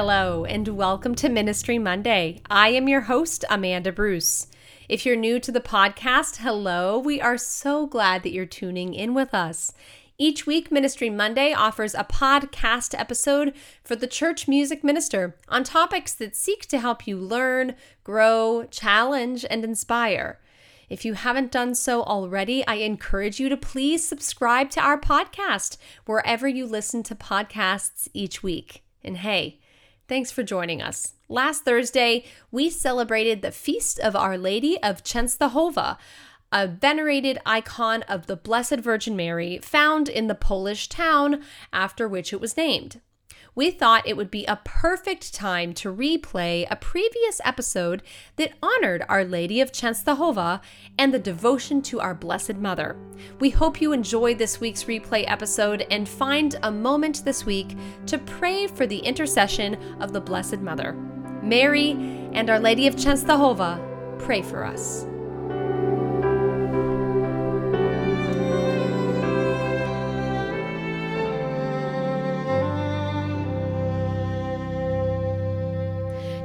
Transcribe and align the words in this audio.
Hello, 0.00 0.44
and 0.44 0.68
welcome 0.68 1.16
to 1.16 1.28
Ministry 1.28 1.76
Monday. 1.76 2.40
I 2.48 2.68
am 2.68 2.86
your 2.86 3.00
host, 3.00 3.44
Amanda 3.50 3.90
Bruce. 3.90 4.46
If 4.88 5.04
you're 5.04 5.16
new 5.16 5.40
to 5.40 5.50
the 5.50 5.60
podcast, 5.60 6.36
hello. 6.36 6.96
We 7.00 7.20
are 7.20 7.36
so 7.36 7.84
glad 7.84 8.22
that 8.22 8.30
you're 8.30 8.46
tuning 8.46 8.94
in 8.94 9.12
with 9.12 9.34
us. 9.34 9.72
Each 10.16 10.46
week, 10.46 10.70
Ministry 10.70 11.10
Monday 11.10 11.52
offers 11.52 11.96
a 11.96 12.04
podcast 12.04 12.96
episode 12.96 13.54
for 13.82 13.96
the 13.96 14.06
church 14.06 14.46
music 14.46 14.84
minister 14.84 15.34
on 15.48 15.64
topics 15.64 16.14
that 16.14 16.36
seek 16.36 16.66
to 16.66 16.78
help 16.78 17.08
you 17.08 17.16
learn, 17.16 17.74
grow, 18.04 18.68
challenge, 18.70 19.44
and 19.50 19.64
inspire. 19.64 20.38
If 20.88 21.04
you 21.04 21.14
haven't 21.14 21.50
done 21.50 21.74
so 21.74 22.04
already, 22.04 22.64
I 22.68 22.74
encourage 22.74 23.40
you 23.40 23.48
to 23.48 23.56
please 23.56 24.06
subscribe 24.06 24.70
to 24.70 24.80
our 24.80 25.00
podcast 25.00 25.76
wherever 26.06 26.46
you 26.46 26.66
listen 26.66 27.02
to 27.02 27.16
podcasts 27.16 28.06
each 28.14 28.44
week. 28.44 28.84
And 29.02 29.16
hey, 29.16 29.58
Thanks 30.08 30.30
for 30.30 30.42
joining 30.42 30.80
us. 30.80 31.12
Last 31.28 31.66
Thursday, 31.66 32.24
we 32.50 32.70
celebrated 32.70 33.42
the 33.42 33.52
Feast 33.52 34.00
of 34.00 34.16
Our 34.16 34.38
Lady 34.38 34.82
of 34.82 35.04
Częstochowa, 35.04 35.98
a 36.50 36.66
venerated 36.66 37.38
icon 37.44 38.02
of 38.04 38.26
the 38.26 38.36
Blessed 38.36 38.78
Virgin 38.80 39.14
Mary 39.14 39.58
found 39.58 40.08
in 40.08 40.26
the 40.26 40.34
Polish 40.34 40.88
town 40.88 41.42
after 41.74 42.08
which 42.08 42.32
it 42.32 42.40
was 42.40 42.56
named 42.56 43.02
we 43.58 43.72
thought 43.72 44.06
it 44.06 44.16
would 44.16 44.30
be 44.30 44.44
a 44.46 44.60
perfect 44.62 45.34
time 45.34 45.72
to 45.74 45.92
replay 45.92 46.64
a 46.70 46.76
previous 46.76 47.40
episode 47.44 48.04
that 48.36 48.52
honored 48.62 49.04
Our 49.08 49.24
Lady 49.24 49.60
of 49.60 49.72
Częstochowa 49.72 50.60
and 50.96 51.12
the 51.12 51.18
devotion 51.18 51.82
to 51.82 51.98
our 51.98 52.14
Blessed 52.14 52.54
Mother. 52.54 52.96
We 53.40 53.50
hope 53.50 53.80
you 53.80 53.92
enjoy 53.92 54.36
this 54.36 54.60
week's 54.60 54.84
replay 54.84 55.28
episode 55.28 55.84
and 55.90 56.08
find 56.08 56.54
a 56.62 56.70
moment 56.70 57.24
this 57.24 57.44
week 57.44 57.76
to 58.06 58.18
pray 58.18 58.68
for 58.68 58.86
the 58.86 58.98
intercession 58.98 59.74
of 60.00 60.12
the 60.12 60.20
Blessed 60.20 60.58
Mother. 60.58 60.92
Mary 61.42 61.90
and 62.34 62.50
Our 62.50 62.60
Lady 62.60 62.86
of 62.86 62.94
Częstochowa, 62.94 64.20
pray 64.20 64.40
for 64.40 64.62
us. 64.62 65.04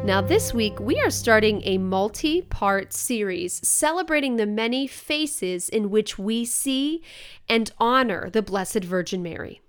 Now, 0.03 0.19
this 0.19 0.53
week, 0.53 0.81
we 0.81 0.99
are 0.99 1.09
starting 1.09 1.61
a 1.63 1.77
multi 1.77 2.41
part 2.41 2.91
series 2.91 3.65
celebrating 3.65 4.35
the 4.35 4.45
many 4.45 4.85
faces 4.85 5.69
in 5.69 5.91
which 5.91 6.19
we 6.19 6.43
see 6.43 7.01
and 7.47 7.71
honor 7.77 8.29
the 8.29 8.41
Blessed 8.41 8.83
Virgin 8.83 9.23
Mary. 9.23 9.61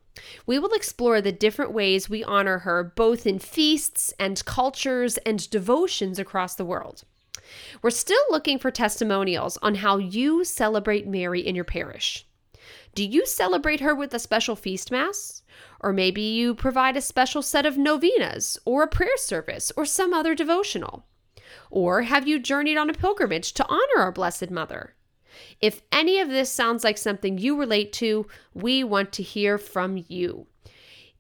We 0.44 0.59
will 0.59 0.73
explore 0.73 1.21
the 1.21 1.31
different 1.31 1.71
ways 1.71 2.11
we 2.11 2.25
honor 2.25 2.59
her 2.59 2.83
both 2.83 3.28
in 3.28 3.39
feasts 3.39 4.12
and 4.19 4.44
cultures 4.44 5.19
and 5.19 5.49
devotions 5.50 6.19
across 6.19 6.56
the 6.56 6.65
world. 6.65 7.05
We're 7.81 7.91
still 7.91 8.25
looking 8.28 8.59
for 8.59 8.73
testimonials 8.73 9.56
on 9.62 9.77
how 9.77 9.99
you 9.99 10.43
celebrate 10.43 11.06
Mary 11.06 11.43
in 11.43 11.55
your 11.55 11.62
parish. 11.65 12.27
Do 12.97 13.05
you 13.05 13.25
celebrate 13.25 13.78
her 13.78 13.94
with 13.94 14.12
a 14.12 14.19
special 14.19 14.56
feast 14.56 14.91
mass? 14.91 15.44
Or 15.84 15.93
maybe 15.93 16.22
you 16.22 16.55
provide 16.55 16.97
a 16.97 17.03
special 17.03 17.43
set 17.43 17.67
of 17.67 17.77
novenas, 17.77 18.59
or 18.65 18.83
a 18.83 18.89
prayer 18.89 19.19
service, 19.19 19.71
or 19.77 19.84
some 19.84 20.15
other 20.15 20.34
devotional. 20.34 21.05
Or 21.71 22.03
have 22.03 22.27
you 22.27 22.39
journeyed 22.39 22.78
on 22.78 22.89
a 22.89 22.95
pilgrimage 22.95 23.53
to 23.53 23.67
honor 23.69 23.99
our 23.99 24.11
Blessed 24.11 24.50
Mother? 24.50 24.94
If 25.61 25.83
any 25.93 26.21
of 26.21 26.31
this 26.31 26.50
sounds 26.50 26.84
like 26.84 26.97
something 26.97 27.37
you 27.37 27.55
relate 27.59 27.93
to, 27.94 28.27
we 28.55 28.83
want 28.83 29.12
to 29.12 29.23
hear 29.23 29.59
from 29.59 30.03
you. 30.09 30.47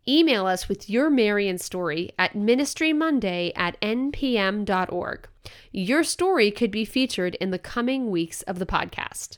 Email 0.08 0.46
us 0.46 0.66
with 0.66 0.88
your 0.88 1.10
Marian 1.10 1.58
story 1.58 2.12
at 2.18 2.32
ministrymonday 2.32 3.52
at 3.54 3.78
npm.org. 3.82 5.28
Your 5.72 6.04
story 6.04 6.50
could 6.50 6.70
be 6.70 6.86
featured 6.86 7.34
in 7.34 7.50
the 7.50 7.58
coming 7.58 8.10
weeks 8.10 8.40
of 8.42 8.58
the 8.58 8.66
podcast. 8.66 9.36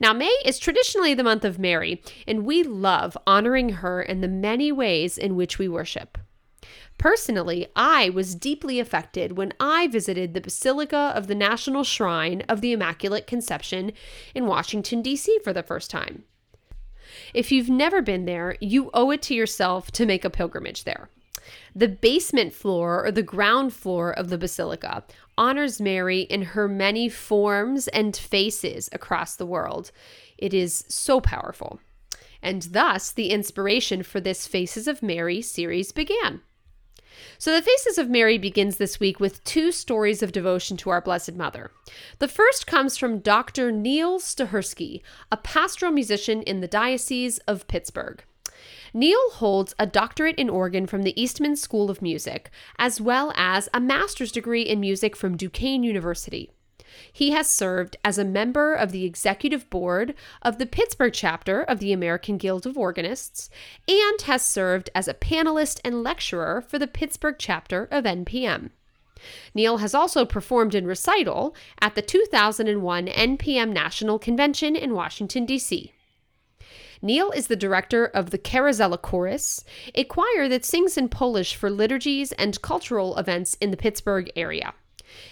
Now, 0.00 0.12
May 0.12 0.34
is 0.44 0.58
traditionally 0.58 1.14
the 1.14 1.22
month 1.22 1.44
of 1.44 1.58
Mary, 1.58 2.02
and 2.26 2.44
we 2.44 2.62
love 2.62 3.16
honoring 3.26 3.70
her 3.70 4.02
in 4.02 4.20
the 4.20 4.28
many 4.28 4.72
ways 4.72 5.18
in 5.18 5.36
which 5.36 5.58
we 5.58 5.68
worship. 5.68 6.18
Personally, 6.98 7.66
I 7.74 8.10
was 8.10 8.34
deeply 8.34 8.78
affected 8.78 9.36
when 9.36 9.52
I 9.58 9.88
visited 9.88 10.32
the 10.32 10.40
Basilica 10.40 11.12
of 11.14 11.26
the 11.26 11.34
National 11.34 11.84
Shrine 11.84 12.42
of 12.48 12.60
the 12.60 12.72
Immaculate 12.72 13.26
Conception 13.26 13.92
in 14.34 14.46
Washington, 14.46 15.02
D.C. 15.02 15.38
for 15.42 15.52
the 15.52 15.62
first 15.62 15.90
time. 15.90 16.24
If 17.32 17.52
you've 17.52 17.68
never 17.68 18.00
been 18.00 18.24
there, 18.24 18.56
you 18.60 18.90
owe 18.94 19.10
it 19.10 19.22
to 19.22 19.34
yourself 19.34 19.90
to 19.92 20.06
make 20.06 20.24
a 20.24 20.30
pilgrimage 20.30 20.84
there. 20.84 21.10
The 21.76 21.88
basement 21.88 22.52
floor 22.52 23.04
or 23.04 23.10
the 23.10 23.22
ground 23.22 23.72
floor 23.72 24.12
of 24.12 24.28
the 24.28 24.38
basilica 24.38 25.04
honors 25.36 25.80
Mary 25.80 26.20
in 26.20 26.42
her 26.42 26.68
many 26.68 27.08
forms 27.08 27.88
and 27.88 28.16
faces 28.16 28.88
across 28.92 29.34
the 29.34 29.46
world. 29.46 29.90
It 30.38 30.54
is 30.54 30.84
so 30.88 31.20
powerful. 31.20 31.80
And 32.40 32.62
thus, 32.62 33.10
the 33.10 33.30
inspiration 33.30 34.02
for 34.02 34.20
this 34.20 34.46
Faces 34.46 34.86
of 34.86 35.02
Mary 35.02 35.42
series 35.42 35.90
began. 35.90 36.42
So, 37.38 37.52
the 37.52 37.62
Faces 37.62 37.98
of 37.98 38.10
Mary 38.10 38.38
begins 38.38 38.76
this 38.76 39.00
week 39.00 39.18
with 39.18 39.42
two 39.44 39.72
stories 39.72 40.22
of 40.22 40.32
devotion 40.32 40.76
to 40.78 40.90
our 40.90 41.00
Blessed 41.00 41.34
Mother. 41.34 41.70
The 42.18 42.28
first 42.28 42.66
comes 42.66 42.96
from 42.96 43.20
Dr. 43.20 43.72
Neil 43.72 44.18
Stahersky, 44.18 45.02
a 45.32 45.36
pastoral 45.36 45.92
musician 45.92 46.42
in 46.42 46.60
the 46.60 46.68
Diocese 46.68 47.38
of 47.48 47.66
Pittsburgh. 47.66 48.22
Neil 48.92 49.30
holds 49.32 49.74
a 49.78 49.86
doctorate 49.86 50.38
in 50.38 50.48
organ 50.48 50.86
from 50.86 51.02
the 51.02 51.20
Eastman 51.20 51.56
School 51.56 51.90
of 51.90 52.02
Music, 52.02 52.50
as 52.78 53.00
well 53.00 53.32
as 53.36 53.68
a 53.74 53.80
master's 53.80 54.32
degree 54.32 54.62
in 54.62 54.80
music 54.80 55.16
from 55.16 55.36
Duquesne 55.36 55.82
University. 55.82 56.50
He 57.12 57.30
has 57.30 57.50
served 57.50 57.96
as 58.04 58.18
a 58.18 58.24
member 58.24 58.74
of 58.74 58.92
the 58.92 59.04
executive 59.04 59.68
board 59.70 60.14
of 60.42 60.58
the 60.58 60.66
Pittsburgh 60.66 61.12
chapter 61.12 61.62
of 61.62 61.80
the 61.80 61.92
American 61.92 62.38
Guild 62.38 62.66
of 62.66 62.78
Organists 62.78 63.50
and 63.88 64.20
has 64.22 64.42
served 64.42 64.90
as 64.94 65.08
a 65.08 65.14
panelist 65.14 65.80
and 65.84 66.02
lecturer 66.02 66.60
for 66.60 66.78
the 66.78 66.86
Pittsburgh 66.86 67.36
chapter 67.38 67.88
of 67.90 68.04
NPM. 68.04 68.70
Neil 69.54 69.78
has 69.78 69.94
also 69.94 70.24
performed 70.24 70.74
in 70.74 70.86
recital 70.86 71.54
at 71.80 71.94
the 71.94 72.02
2001 72.02 73.06
NPM 73.06 73.72
National 73.72 74.18
Convention 74.18 74.76
in 74.76 74.94
Washington, 74.94 75.46
D.C. 75.46 75.92
Neil 77.04 77.30
is 77.32 77.48
the 77.48 77.54
director 77.54 78.06
of 78.06 78.30
the 78.30 78.38
Karazela 78.38 78.96
Chorus, 78.96 79.62
a 79.94 80.04
choir 80.04 80.48
that 80.48 80.64
sings 80.64 80.96
in 80.96 81.10
Polish 81.10 81.54
for 81.54 81.68
liturgies 81.68 82.32
and 82.32 82.62
cultural 82.62 83.18
events 83.18 83.58
in 83.60 83.70
the 83.70 83.76
Pittsburgh 83.76 84.32
area. 84.34 84.72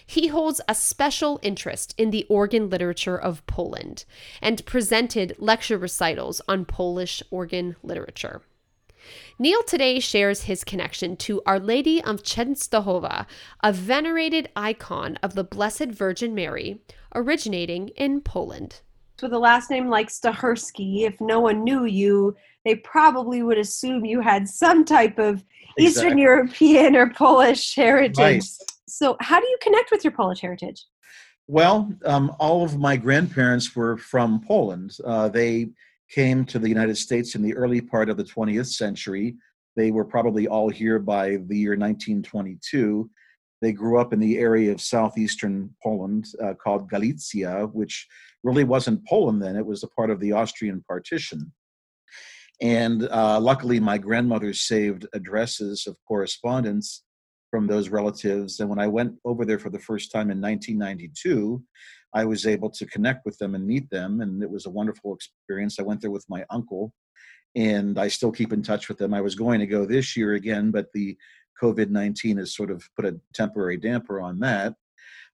He 0.06 0.26
holds 0.26 0.60
a 0.69 0.74
special 0.74 1.40
interest 1.42 1.94
in 1.96 2.10
the 2.10 2.26
organ 2.28 2.69
literature 2.69 3.16
of 3.16 3.46
Poland 3.46 4.04
and 4.42 4.66
presented 4.66 5.34
lecture 5.38 5.78
recitals 5.78 6.42
on 6.46 6.66
Polish 6.66 7.22
organ 7.30 7.76
literature. 7.82 8.42
Neil 9.38 9.62
today 9.62 9.98
shares 9.98 10.42
his 10.42 10.64
connection 10.64 11.16
to 11.16 11.40
Our 11.46 11.58
Lady 11.58 12.04
of 12.04 12.22
Częstochowa, 12.22 13.24
a 13.62 13.72
venerated 13.72 14.50
icon 14.54 15.16
of 15.22 15.34
the 15.34 15.42
Blessed 15.42 15.86
Virgin 15.86 16.34
Mary, 16.34 16.82
originating 17.14 17.88
in 17.96 18.20
Poland. 18.20 18.82
With 19.20 19.32
a 19.32 19.38
last 19.38 19.70
name 19.70 19.88
like 19.88 20.08
Stahersky, 20.08 21.02
if 21.02 21.20
no 21.20 21.40
one 21.40 21.64
knew 21.64 21.84
you, 21.84 22.36
they 22.64 22.76
probably 22.76 23.42
would 23.42 23.58
assume 23.58 24.04
you 24.04 24.20
had 24.20 24.48
some 24.48 24.84
type 24.84 25.18
of 25.18 25.44
exactly. 25.76 25.84
Eastern 25.84 26.18
European 26.18 26.96
or 26.96 27.10
Polish 27.10 27.74
heritage. 27.74 28.18
Right. 28.18 28.44
So, 28.88 29.16
how 29.20 29.40
do 29.40 29.46
you 29.46 29.58
connect 29.60 29.90
with 29.90 30.04
your 30.04 30.12
Polish 30.12 30.40
heritage? 30.40 30.84
Well, 31.48 31.92
um, 32.04 32.34
all 32.38 32.64
of 32.64 32.78
my 32.78 32.96
grandparents 32.96 33.74
were 33.74 33.96
from 33.96 34.40
Poland. 34.40 34.96
Uh, 35.04 35.28
they 35.28 35.70
came 36.08 36.44
to 36.44 36.58
the 36.58 36.68
United 36.68 36.96
States 36.96 37.34
in 37.34 37.42
the 37.42 37.54
early 37.54 37.80
part 37.80 38.08
of 38.08 38.16
the 38.16 38.24
20th 38.24 38.72
century. 38.72 39.36
They 39.76 39.90
were 39.90 40.04
probably 40.04 40.46
all 40.46 40.68
here 40.68 40.98
by 40.98 41.38
the 41.46 41.56
year 41.56 41.72
1922. 41.72 43.10
They 43.62 43.72
grew 43.72 43.98
up 43.98 44.12
in 44.12 44.18
the 44.18 44.38
area 44.38 44.72
of 44.72 44.80
southeastern 44.80 45.70
Poland 45.82 46.26
uh, 46.42 46.54
called 46.54 46.90
Galicia, 46.90 47.68
which 47.72 48.08
really 48.42 48.64
wasn't 48.64 49.06
Poland 49.06 49.40
then, 49.40 49.56
it 49.56 49.64
was 49.64 49.84
a 49.84 49.88
part 49.88 50.10
of 50.10 50.18
the 50.18 50.32
Austrian 50.32 50.84
partition. 50.86 51.52
And 52.60 53.08
uh, 53.08 53.40
luckily, 53.40 53.80
my 53.80 53.98
grandmother 53.98 54.52
saved 54.52 55.06
addresses 55.14 55.86
of 55.86 55.96
correspondence 56.06 57.04
from 57.50 57.66
those 57.66 57.88
relatives. 57.88 58.60
And 58.60 58.68
when 58.68 58.78
I 58.80 58.88
went 58.88 59.14
over 59.24 59.44
there 59.44 59.58
for 59.58 59.70
the 59.70 59.78
first 59.78 60.10
time 60.10 60.30
in 60.30 60.40
1992, 60.40 61.62
I 62.14 62.24
was 62.24 62.46
able 62.46 62.70
to 62.70 62.86
connect 62.86 63.24
with 63.24 63.38
them 63.38 63.54
and 63.54 63.66
meet 63.66 63.88
them. 63.90 64.20
And 64.22 64.42
it 64.42 64.50
was 64.50 64.66
a 64.66 64.70
wonderful 64.70 65.14
experience. 65.14 65.78
I 65.78 65.82
went 65.82 66.00
there 66.00 66.10
with 66.10 66.26
my 66.28 66.44
uncle, 66.50 66.92
and 67.54 67.99
I 67.99 68.08
still 68.08 68.32
keep 68.32 68.52
in 68.52 68.62
touch 68.62 68.88
with 68.88 68.99
them. 68.99 69.12
I 69.12 69.20
was 69.20 69.34
going 69.34 69.60
to 69.60 69.66
go 69.66 69.84
this 69.84 70.16
year 70.16 70.34
again, 70.34 70.70
but 70.70 70.93
the 70.93 71.16
COVID 71.62 71.90
19 71.90 72.38
has 72.38 72.54
sort 72.54 72.70
of 72.70 72.88
put 72.96 73.04
a 73.04 73.19
temporary 73.34 73.76
damper 73.76 74.20
on 74.20 74.38
that. 74.40 74.75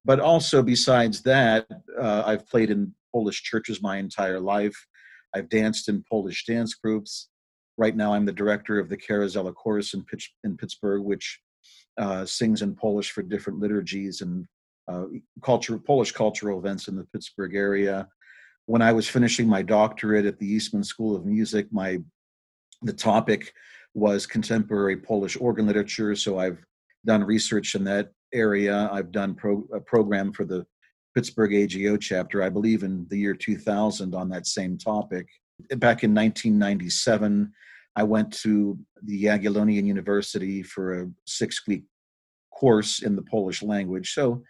But 0.05 0.21
also, 0.21 0.63
besides 0.63 1.23
that, 1.23 1.67
uh, 2.01 2.23
I've 2.25 2.49
played 2.49 2.71
in 2.71 2.95
Polish 3.13 3.43
churches 3.43 3.83
my 3.83 3.99
entire 3.99 4.41
life. 4.41 4.77
I've 5.35 5.49
danced 5.49 5.89
in 5.89 6.05
Polish 6.11 6.45
dance 6.47 6.75
groups. 6.75 7.29
Right 7.77 7.95
now, 7.95 8.13
I'm 8.13 8.25
the 8.25 8.33
director 8.33 8.79
of 8.79 8.89
the 8.89 8.97
Karazella 8.97 9.55
Chorus 9.55 9.95
in, 9.95 10.05
Pitch, 10.05 10.33
in 10.45 10.57
Pittsburgh, 10.57 11.03
which 11.03 11.41
uh, 11.99 12.25
sings 12.25 12.63
in 12.63 12.75
Polish 12.75 13.11
for 13.11 13.23
different 13.23 13.61
liturgies 13.61 14.21
and 14.21 14.47
uh, 14.89 15.05
culture, 15.43 15.79
Polish 15.79 16.13
cultural 16.13 16.59
events 16.59 16.89
in 16.89 16.97
the 16.97 17.05
Pittsburgh 17.13 17.55
area. 17.55 18.09
When 18.69 18.83
I 18.83 18.93
was 18.93 19.09
finishing 19.09 19.49
my 19.49 19.63
doctorate 19.63 20.27
at 20.27 20.39
the 20.39 20.47
Eastman 20.47 20.85
School 20.85 21.17
of 21.17 21.25
Music, 21.25 21.69
my 21.73 22.03
the 22.83 22.93
topic 22.93 23.55
was 23.95 24.27
contemporary 24.27 24.99
Polish 24.99 25.39
organ 25.41 25.67
literature. 25.67 26.15
So 26.15 26.39
I've 26.39 26.63
done 27.07 27.25
research 27.25 27.75
in 27.75 27.83
that 27.85 28.11
area. 28.35 28.91
I've 28.93 29.11
done 29.11 29.35
pro, 29.35 29.65
a 29.73 29.81
program 29.81 30.35
for 30.35 30.45
the 30.45 30.67
Pittsburgh 31.15 31.55
AGO 31.55 31.97
chapter, 31.97 32.43
I 32.43 32.51
believe 32.51 32.83
in 32.83 33.07
the 33.09 33.17
year 33.17 33.33
2000, 33.33 34.15
on 34.15 34.29
that 34.29 34.47
same 34.47 34.77
topic. 34.77 35.27
Back 35.71 36.05
in 36.05 36.15
1997, 36.15 37.51
I 37.97 38.03
went 38.03 38.31
to 38.43 38.79
the 39.03 39.25
Jagiellonian 39.25 39.87
University 39.87 40.63
for 40.63 41.05
a 41.05 41.11
six 41.27 41.67
week 41.67 41.85
course 42.53 43.01
in 43.01 43.17
the 43.17 43.23
Polish 43.23 43.63
language. 43.63 44.13
So, 44.13 44.43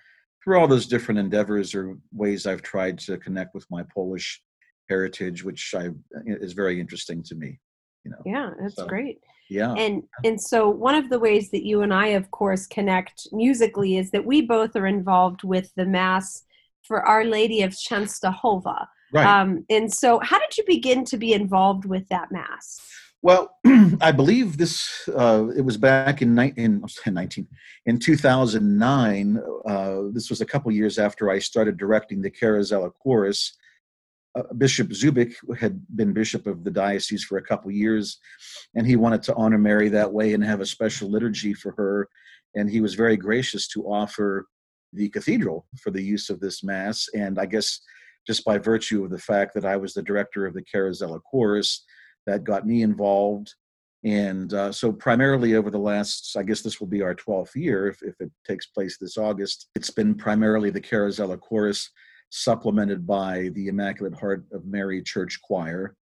through 0.48 0.58
all 0.58 0.66
those 0.66 0.86
different 0.86 1.20
endeavors 1.20 1.74
or 1.74 1.98
ways 2.10 2.46
I've 2.46 2.62
tried 2.62 2.98
to 3.00 3.18
connect 3.18 3.54
with 3.54 3.66
my 3.70 3.82
Polish 3.94 4.40
heritage, 4.88 5.44
which 5.44 5.74
I, 5.76 5.90
is 6.24 6.54
very 6.54 6.80
interesting 6.80 7.22
to 7.24 7.34
me. 7.34 7.60
You 8.04 8.12
know. 8.12 8.22
Yeah, 8.24 8.50
that's 8.58 8.76
so, 8.76 8.86
great. 8.86 9.18
Yeah. 9.50 9.74
And 9.74 10.04
and 10.24 10.40
so 10.40 10.70
one 10.70 10.94
of 10.94 11.10
the 11.10 11.18
ways 11.18 11.50
that 11.50 11.66
you 11.66 11.82
and 11.82 11.92
I, 11.92 12.08
of 12.08 12.30
course, 12.30 12.66
connect 12.66 13.28
musically 13.30 13.98
is 13.98 14.10
that 14.12 14.24
we 14.24 14.40
both 14.40 14.74
are 14.74 14.86
involved 14.86 15.44
with 15.44 15.70
the 15.76 15.84
mass 15.84 16.44
for 16.82 17.02
Our 17.02 17.24
Lady 17.24 17.60
of 17.60 17.72
Częstochowa. 17.72 18.86
Right. 19.12 19.26
Um, 19.26 19.66
and 19.68 19.92
so, 19.92 20.18
how 20.22 20.38
did 20.38 20.56
you 20.56 20.64
begin 20.66 21.04
to 21.06 21.18
be 21.18 21.34
involved 21.34 21.84
with 21.84 22.08
that 22.08 22.32
mass? 22.32 22.80
Well, 23.22 23.56
I 24.00 24.12
believe 24.12 24.58
this. 24.58 25.08
Uh, 25.08 25.48
it 25.56 25.62
was 25.62 25.76
back 25.76 26.22
in, 26.22 26.34
ni- 26.34 26.54
in, 26.56 26.82
in 27.06 27.14
nineteen 27.14 27.48
in 27.86 27.98
two 27.98 28.16
thousand 28.16 28.78
nine. 28.78 29.40
Uh, 29.66 30.02
this 30.12 30.30
was 30.30 30.40
a 30.40 30.46
couple 30.46 30.70
years 30.70 30.98
after 30.98 31.30
I 31.30 31.38
started 31.38 31.76
directing 31.76 32.22
the 32.22 32.30
Karazella 32.30 32.92
Chorus. 33.02 33.56
Uh, 34.36 34.42
bishop 34.58 34.90
Zubik 34.90 35.34
had 35.58 35.80
been 35.96 36.12
bishop 36.12 36.46
of 36.46 36.62
the 36.62 36.70
diocese 36.70 37.24
for 37.24 37.38
a 37.38 37.42
couple 37.42 37.70
years, 37.70 38.18
and 38.76 38.86
he 38.86 38.94
wanted 38.94 39.22
to 39.24 39.34
honor 39.34 39.58
Mary 39.58 39.88
that 39.88 40.12
way 40.12 40.32
and 40.32 40.44
have 40.44 40.60
a 40.60 40.66
special 40.66 41.10
liturgy 41.10 41.54
for 41.54 41.72
her. 41.72 42.08
And 42.54 42.70
he 42.70 42.80
was 42.80 42.94
very 42.94 43.16
gracious 43.16 43.66
to 43.68 43.84
offer 43.84 44.46
the 44.92 45.08
cathedral 45.08 45.66
for 45.82 45.90
the 45.90 46.02
use 46.02 46.30
of 46.30 46.40
this 46.40 46.62
mass. 46.62 47.06
And 47.14 47.38
I 47.38 47.46
guess 47.46 47.80
just 48.26 48.44
by 48.44 48.58
virtue 48.58 49.04
of 49.04 49.10
the 49.10 49.18
fact 49.18 49.54
that 49.54 49.64
I 49.64 49.76
was 49.76 49.92
the 49.94 50.02
director 50.02 50.46
of 50.46 50.54
the 50.54 50.62
Karazella 50.62 51.20
Chorus, 51.30 51.84
that 52.28 52.44
got 52.44 52.66
me 52.66 52.82
involved. 52.82 53.54
And 54.04 54.52
uh, 54.54 54.70
so, 54.70 54.92
primarily 54.92 55.56
over 55.56 55.70
the 55.70 55.78
last, 55.78 56.36
I 56.36 56.44
guess 56.44 56.60
this 56.60 56.78
will 56.78 56.86
be 56.86 57.02
our 57.02 57.14
12th 57.14 57.56
year 57.56 57.88
if, 57.88 58.00
if 58.02 58.14
it 58.20 58.30
takes 58.46 58.66
place 58.66 58.96
this 58.96 59.18
August, 59.18 59.68
it's 59.74 59.90
been 59.90 60.14
primarily 60.14 60.70
the 60.70 60.80
Karazella 60.80 61.40
Chorus, 61.40 61.90
supplemented 62.30 63.06
by 63.06 63.50
the 63.54 63.66
Immaculate 63.68 64.14
Heart 64.14 64.44
of 64.52 64.66
Mary 64.66 65.02
Church 65.02 65.40
Choir. 65.42 65.96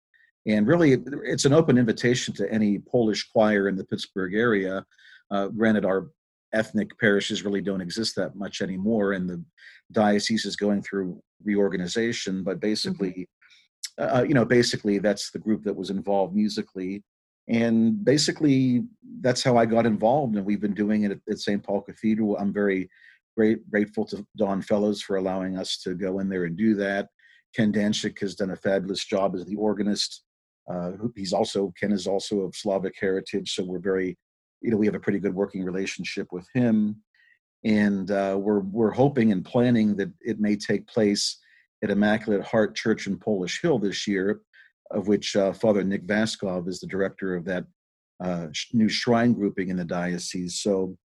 And 0.45 0.68
really, 0.68 0.98
it's 1.24 1.45
an 1.45 1.54
open 1.54 1.77
invitation 1.77 2.33
to 2.36 2.51
any 2.51 2.80
Polish 2.80 3.30
choir 3.31 3.69
in 3.69 3.77
the 3.77 3.86
Pittsburgh 3.86 4.33
area. 4.33 4.86
Uh, 5.31 5.48
granted, 5.48 5.86
our 5.86 6.10
ethnic 6.54 6.98
parishes 7.00 7.44
really 7.44 7.62
don't 7.62 7.81
exist 7.81 8.16
that 8.16 8.36
much 8.36 8.62
anymore, 8.62 9.13
and 9.13 9.30
the 9.30 9.44
diocese 9.92 10.45
is 10.45 10.56
going 10.56 10.81
through 10.81 11.22
reorganization. 11.44 12.44
But 12.44 12.60
basically, 12.60 13.12
mm-hmm 13.12 13.35
uh, 13.98 14.26
you 14.28 14.34
know, 14.34 14.46
basically 14.46 15.00
that's 15.00 15.32
the 15.32 15.40
group 15.40 15.64
that 15.64 15.76
was 15.76 15.90
involved 15.90 16.36
musically. 16.36 17.04
And 17.48 18.04
basically, 18.04 18.86
that's 19.22 19.44
how 19.44 19.56
I 19.56 19.66
got 19.66 19.86
involved. 19.86 20.36
And 20.36 20.46
we've 20.46 20.62
been 20.62 20.74
doing 20.74 21.04
it 21.04 21.20
at, 21.30 21.40
St. 21.40 21.64
Paul 21.64 21.82
Cathedral. 21.82 22.38
I'm 22.38 22.52
very 22.52 22.90
great, 23.38 23.70
grateful 23.70 24.06
to 24.08 24.26
Don 24.36 24.62
Fellows 24.62 25.02
for 25.02 25.18
allowing 25.18 25.58
us 25.58 25.78
to 25.84 25.94
go 25.94 26.20
in 26.20 26.30
there 26.30 26.46
and 26.46 26.58
do 26.58 26.74
that. 26.76 27.10
Ken 27.56 27.72
Danchik 27.72 28.20
has 28.20 28.36
done 28.36 28.52
a 28.52 28.56
fabulous 28.56 29.06
job 29.06 29.36
as 29.36 29.46
the 29.46 29.56
organist. 29.56 30.24
Uh, 30.68 30.92
he's 31.16 31.34
also 31.34 31.72
Ken 31.80 31.92
is 31.92 32.08
also 32.08 32.42
of 32.42 32.56
Slavic 32.56 32.96
heritage, 33.00 33.54
so 33.54 33.64
we're 33.64 33.80
very, 33.80 34.18
you 34.62 34.72
know, 34.72 34.78
we 34.78 34.88
have 34.88 34.96
a 34.96 35.00
pretty 35.00 35.20
good 35.20 35.36
working 35.36 35.64
relationship 35.64 36.28
with 36.32 36.48
him, 36.56 36.96
and 37.64 38.10
uh, 38.10 38.36
we're 38.40 38.62
we're 38.62 38.92
hoping 38.92 39.32
and 39.32 39.46
planning 39.46 39.96
that 39.96 40.12
it 40.22 40.40
may 40.40 40.56
take 40.56 40.88
place 40.88 41.38
at 41.86 41.92
Immaculate 41.92 42.44
Heart 42.44 42.76
Church 42.76 43.08
in 43.08 43.18
Polish 43.18 43.62
Hill 43.62 43.80
this 43.80 44.08
year, 44.08 44.42
of 44.92 45.08
which 45.08 45.36
uh, 45.36 45.54
Father 45.54 45.84
Nick 45.84 46.06
Vaskov 46.06 46.68
is 46.68 46.80
the 46.80 46.88
director 46.88 47.36
of 47.36 47.46
that 47.46 47.66
uh, 48.24 48.48
new 48.74 48.89
shrine 48.89 49.34
grouping 49.34 49.70
in 49.70 49.77
the 49.77 49.86
diocese. 49.86 50.60
So, 50.62 50.98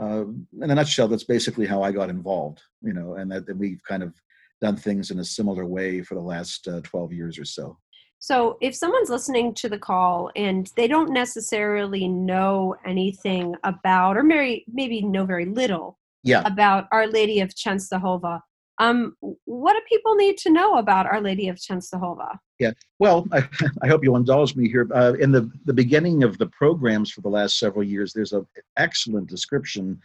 uh, 0.00 0.24
in 0.60 0.70
a 0.70 0.74
nutshell, 0.74 1.08
that's 1.08 1.24
basically 1.24 1.66
how 1.66 1.82
I 1.82 1.92
got 1.92 2.10
involved, 2.10 2.60
you 2.82 2.92
know, 2.92 3.14
and 3.14 3.30
that, 3.30 3.46
that 3.46 3.56
we've 3.56 3.82
kind 3.86 4.02
of 4.02 4.12
done 4.60 4.76
things 4.76 5.10
in 5.10 5.20
a 5.20 5.24
similar 5.24 5.66
way 5.66 6.02
for 6.02 6.14
the 6.14 6.20
last 6.20 6.66
uh, 6.66 6.80
12 6.82 7.12
years 7.12 7.38
or 7.38 7.44
so. 7.44 7.78
So, 8.18 8.56
if 8.60 8.74
someone's 8.74 9.10
listening 9.10 9.52
to 9.54 9.68
the 9.68 9.78
call 9.78 10.30
and 10.34 10.70
they 10.76 10.88
don't 10.88 11.12
necessarily 11.12 12.08
know 12.08 12.74
anything 12.86 13.54
about, 13.62 14.16
or 14.16 14.22
maybe, 14.22 14.64
maybe 14.72 15.02
know 15.02 15.26
very 15.26 15.44
little 15.44 15.98
yeah. 16.22 16.42
about 16.46 16.88
Our 16.90 17.06
Lady 17.06 17.40
of 17.40 17.50
Częstochowa, 17.50 18.40
um, 18.78 19.16
what 19.44 19.74
do 19.74 19.80
people 19.88 20.14
need 20.16 20.36
to 20.38 20.50
know 20.50 20.76
about 20.78 21.06
Our 21.06 21.20
Lady 21.20 21.48
of 21.48 21.56
Częstochowa? 21.56 22.38
Yeah, 22.58 22.72
well, 22.98 23.26
I, 23.32 23.46
I, 23.82 23.88
hope 23.88 24.02
you'll 24.02 24.16
indulge 24.16 24.56
me 24.56 24.68
here. 24.68 24.88
Uh, 24.92 25.14
in 25.14 25.30
the, 25.30 25.50
the 25.64 25.72
beginning 25.72 26.24
of 26.24 26.38
the 26.38 26.46
programs 26.46 27.10
for 27.10 27.20
the 27.20 27.28
last 27.28 27.58
several 27.58 27.84
years, 27.84 28.12
there's 28.12 28.32
an 28.32 28.46
excellent 28.76 29.28
description, 29.28 30.00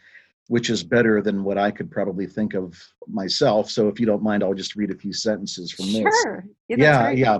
which 0.48 0.70
is 0.70 0.84
better 0.84 1.22
than 1.22 1.44
what 1.44 1.58
I 1.58 1.72
could 1.72 1.90
probably 1.90 2.28
think 2.28 2.54
of 2.54 2.80
myself. 3.08 3.70
So 3.70 3.88
if 3.88 4.00
you 4.00 4.06
don't 4.06 4.24
mind, 4.24 4.44
I'll 4.44 4.54
just 4.54 4.76
read 4.76 4.92
a 4.92 4.98
few 4.98 5.14
sentences 5.14 5.72
from 5.72 5.86
sure. 5.86 6.04
this. 6.04 6.22
Sure. 6.24 6.46
Yeah, 6.68 6.78
yeah. 6.78 7.12
yeah. 7.12 7.40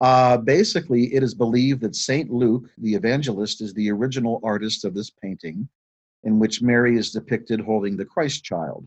Uh, 0.00 0.38
basically, 0.38 1.14
it 1.14 1.22
is 1.22 1.34
believed 1.34 1.82
that 1.82 1.94
St. 1.94 2.30
Luke, 2.30 2.70
the 2.78 2.94
evangelist, 2.94 3.60
is 3.60 3.74
the 3.74 3.90
original 3.90 4.40
artist 4.42 4.86
of 4.86 4.94
this 4.94 5.10
painting, 5.10 5.68
in 6.24 6.38
which 6.38 6.62
Mary 6.62 6.96
is 6.96 7.10
depicted 7.10 7.60
holding 7.60 7.98
the 7.98 8.04
Christ 8.04 8.42
child. 8.42 8.86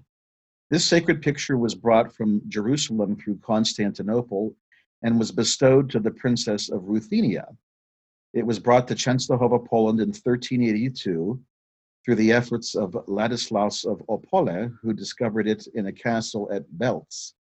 This 0.73 0.85
sacred 0.85 1.21
picture 1.21 1.55
was 1.55 1.75
brought 1.75 2.15
from 2.15 2.41
Jerusalem 2.47 3.15
through 3.15 3.37
Constantinople 3.45 4.55
and 5.03 5.19
was 5.19 5.31
bestowed 5.31 5.87
to 5.91 5.99
the 5.99 6.09
Princess 6.09 6.71
of 6.71 6.81
Ruthenia. 6.85 7.45
It 8.33 8.43
was 8.43 8.57
brought 8.57 8.87
to 8.87 8.95
Częstochowa, 8.95 9.67
Poland 9.67 9.99
in 9.99 10.07
1382 10.07 11.39
through 12.03 12.15
the 12.15 12.31
efforts 12.31 12.73
of 12.73 12.97
Ladislaus 13.05 13.85
of 13.85 14.01
Opole, 14.09 14.75
who 14.81 14.93
discovered 14.95 15.47
it 15.47 15.67
in 15.75 15.85
a 15.85 15.93
castle 15.93 16.49
at 16.51 16.63
Belz. 16.75 17.33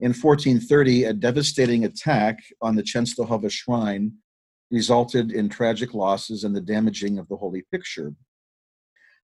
In 0.00 0.12
1430, 0.12 1.04
a 1.04 1.14
devastating 1.14 1.86
attack 1.86 2.40
on 2.60 2.76
the 2.76 2.82
Częstochowa 2.82 3.50
shrine 3.50 4.12
resulted 4.70 5.32
in 5.32 5.48
tragic 5.48 5.94
losses 5.94 6.44
and 6.44 6.54
the 6.54 6.60
damaging 6.60 7.18
of 7.18 7.26
the 7.28 7.36
holy 7.36 7.62
picture. 7.72 8.12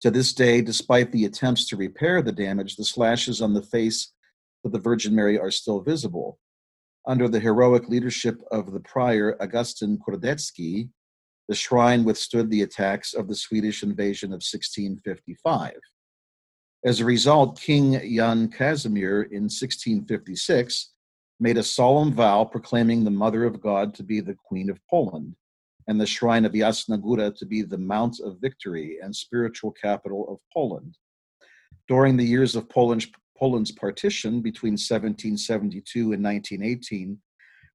To 0.01 0.12
this 0.12 0.34
day, 0.34 0.62
despite 0.62 1.12
the 1.12 1.25
attempts 1.25 1.68
to 1.68 1.75
repair 1.75 2.22
the 2.22 2.32
damage, 2.32 2.77
the 2.77 2.86
slashes 2.86 3.41
on 3.41 3.53
the 3.53 3.62
face 3.62 4.13
of 4.63 4.72
the 4.72 4.79
Virgin 4.79 5.13
Mary 5.13 5.38
are 5.38 5.51
still 5.51 5.82
visible. 5.82 6.39
Under 7.06 7.27
the 7.27 7.39
heroic 7.39 7.89
leadership 7.89 8.41
of 8.51 8.72
the 8.72 8.79
prior 8.79 9.36
Augustin 9.41 9.98
Kordecki, 9.98 10.89
the 11.50 11.56
shrine 11.56 12.06
withstood 12.06 12.50
the 12.50 12.62
attacks 12.62 13.13
of 13.13 13.27
the 13.27 13.36
Swedish 13.36 13.84
invasion 13.84 14.29
of 14.29 14.44
1655. 14.44 15.74
As 16.86 17.00
a 17.01 17.06
result, 17.06 17.60
King 17.60 18.00
Jan 18.15 18.48
Casimir 18.50 19.24
in 19.24 19.44
1656 19.44 20.91
made 21.41 21.58
a 21.58 21.63
solemn 21.63 22.13
vow 22.13 22.46
proclaiming 22.46 23.03
the 23.03 23.12
Mother 23.12 23.44
of 23.44 23.60
God 23.60 23.94
to 23.96 24.03
be 24.03 24.22
the 24.22 24.36
Queen 24.48 24.70
of 24.70 24.79
Poland 24.89 25.36
and 25.89 26.00
the 26.00 26.05
shrine 26.05 26.46
of 26.46 26.51
Jasna 26.51 27.01
Góra 27.01 27.36
to 27.36 27.46
be 27.48 27.63
the 27.63 27.79
Mount 27.79 28.19
of 28.19 28.39
Victory 28.39 29.00
and 29.01 29.13
spiritual 29.13 29.72
capital 29.72 30.31
of 30.31 30.38
Poland. 30.53 30.96
During 31.88 32.15
the 32.15 32.24
years 32.24 32.55
of 32.55 32.69
Poland's, 32.69 33.08
Poland's 33.36 33.72
partition 33.72 34.39
between 34.41 34.74
1772 34.74 36.13
and 36.13 36.24
1918, 36.24 37.17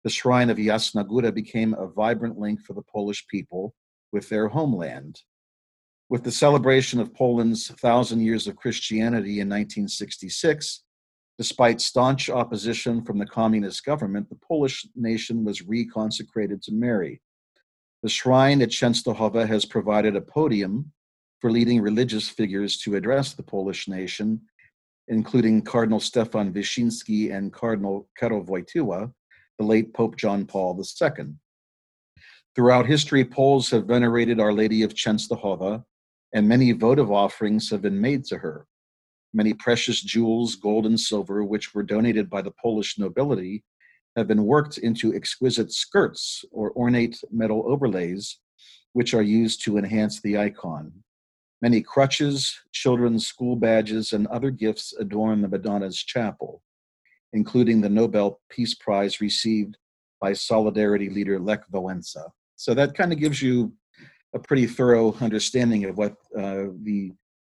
the 0.04 0.11
shrine 0.11 0.49
of 0.49 0.59
Jasna 0.59 1.04
Góra 1.04 1.35
became 1.35 1.75
a 1.75 1.88
vibrant 1.88 2.38
link 2.38 2.61
for 2.61 2.75
the 2.75 2.83
Polish 2.83 3.26
people 3.26 3.75
with 4.12 4.28
their 4.28 4.47
homeland. 4.47 5.21
With 6.09 6.23
the 6.23 6.30
celebration 6.30 7.00
of 7.00 7.12
Poland's 7.14 7.66
thousand 7.66 8.21
years 8.21 8.47
of 8.47 8.54
Christianity 8.54 9.40
in 9.40 9.49
1966, 9.49 10.85
despite 11.37 11.80
staunch 11.80 12.30
opposition 12.30 13.04
from 13.04 13.18
the 13.18 13.26
communist 13.26 13.85
government, 13.85 14.28
the 14.28 14.38
Polish 14.47 14.87
nation 14.94 15.44
was 15.44 15.62
reconsecrated 15.62 16.62
to 16.62 16.73
Mary. 16.73 17.21
The 18.04 18.11
shrine 18.11 18.61
at 18.61 18.68
Częstochowa 18.68 19.49
has 19.49 19.64
provided 19.64 20.14
a 20.14 20.20
podium 20.20 20.92
for 21.40 21.50
leading 21.50 21.80
religious 21.80 22.28
figures 22.28 22.76
to 22.80 22.96
address 22.96 23.32
the 23.32 23.42
Polish 23.42 23.88
nation, 23.88 24.42
including 25.08 25.62
Cardinal 25.62 26.00
Stefan 26.00 26.52
Wyszyński 26.52 27.34
and 27.34 27.50
Cardinal 27.50 28.06
Karol 28.18 28.44
Wojtyła, 28.44 29.11
the 29.58 29.64
late 29.64 29.94
Pope 29.94 30.18
John 30.18 30.44
Paul 30.44 30.78
II. 30.78 31.28
Throughout 32.54 32.84
history, 32.84 33.25
Poles 33.25 33.70
have 33.70 33.87
venerated 33.87 34.38
Our 34.38 34.52
Lady 34.52 34.82
of 34.82 34.92
Częstochowa, 34.92 35.82
and 36.34 36.46
many 36.46 36.73
votive 36.73 37.11
offerings 37.11 37.70
have 37.70 37.80
been 37.80 37.99
made 37.99 38.26
to 38.26 38.37
her. 38.37 38.66
Many 39.32 39.54
precious 39.54 40.02
jewels, 40.02 40.56
gold 40.56 40.84
and 40.84 41.00
silver, 41.00 41.42
which 41.42 41.75
were 41.75 41.82
donated 41.82 42.28
by 42.28 42.42
the 42.42 42.52
Polish 42.62 42.99
nobility, 42.99 43.64
have 44.16 44.28
been 44.28 44.44
worked 44.44 44.78
into 44.78 45.14
exquisite 45.14 45.73
skirts 45.73 46.44
or 46.52 46.73
ornate 46.73 47.21
metal 47.33 47.64
overlays, 47.66 48.38
which 48.92 49.14
are 49.14 49.23
used 49.23 49.64
to 49.64 49.76
enhance 49.76 50.21
the 50.21 50.38
icon. 50.38 50.92
Many 51.62 51.80
crutches, 51.80 52.54
children's 52.73 53.26
school 53.26 53.56
badges, 53.56 54.12
and 54.12 54.26
other 54.28 54.50
gifts 54.50 54.94
adorn 54.99 55.40
the 55.40 55.49
Madonna's 55.49 55.99
chapel, 55.99 56.62
including 57.33 57.80
the 57.80 57.88
Nobel 57.88 58.40
Peace 58.50 58.75
Prize 58.75 59.21
received 59.21 59.76
by 60.21 60.33
Solidarity 60.33 61.11
leader 61.11 61.38
Lech 61.38 61.62
Wałęsa. 61.73 62.30
So 62.56 62.75
that 62.75 62.94
kind 62.94 63.12
of 63.12 63.18
gives 63.18 63.42
you 63.42 63.73
a 64.35 64.38
pretty 64.38 64.66
thorough 64.66 65.14
understanding 65.21 65.85
of 65.85 65.97
what 65.97 66.12
uh, 66.37 66.66
the 66.83 67.12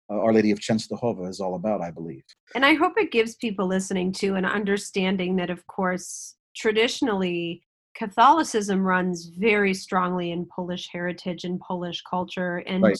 uh, 0.10 0.20
Our 0.20 0.34
Lady 0.34 0.52
of 0.52 0.60
Częstochowa 0.60 1.30
is 1.30 1.40
all 1.40 1.56
about, 1.56 1.82
I 1.82 1.92
believe. 1.92 2.24
And 2.54 2.66
I 2.66 2.76
hope 2.76 2.94
it 2.98 3.12
gives 3.12 3.36
people 3.36 3.68
listening 3.68 4.12
to 4.14 4.36
an 4.36 4.46
understanding 4.46 5.36
that, 5.38 5.50
of 5.50 5.66
course, 5.68 6.36
traditionally 6.56 7.64
Catholicism 7.96 8.82
runs 8.82 9.26
very 9.26 9.74
strongly 9.74 10.32
in 10.32 10.46
Polish 10.46 10.90
heritage 10.92 11.46
and 11.46 11.60
Polish 11.60 12.02
culture, 12.02 12.58
and 12.68 12.84
right. 12.84 13.00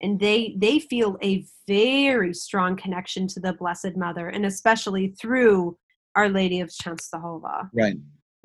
and 0.00 0.18
they 0.18 0.54
they 0.56 0.78
feel 0.78 1.18
a 1.22 1.44
very 1.66 2.32
strong 2.32 2.76
connection 2.76 3.26
to 3.28 3.40
the 3.40 3.52
Blessed 3.52 3.96
Mother, 3.96 4.28
and 4.28 4.46
especially 4.46 5.08
through 5.08 5.76
Our 6.14 6.28
Lady 6.28 6.60
of 6.60 6.68
Częstochowa. 6.68 7.68
Right. 7.74 7.96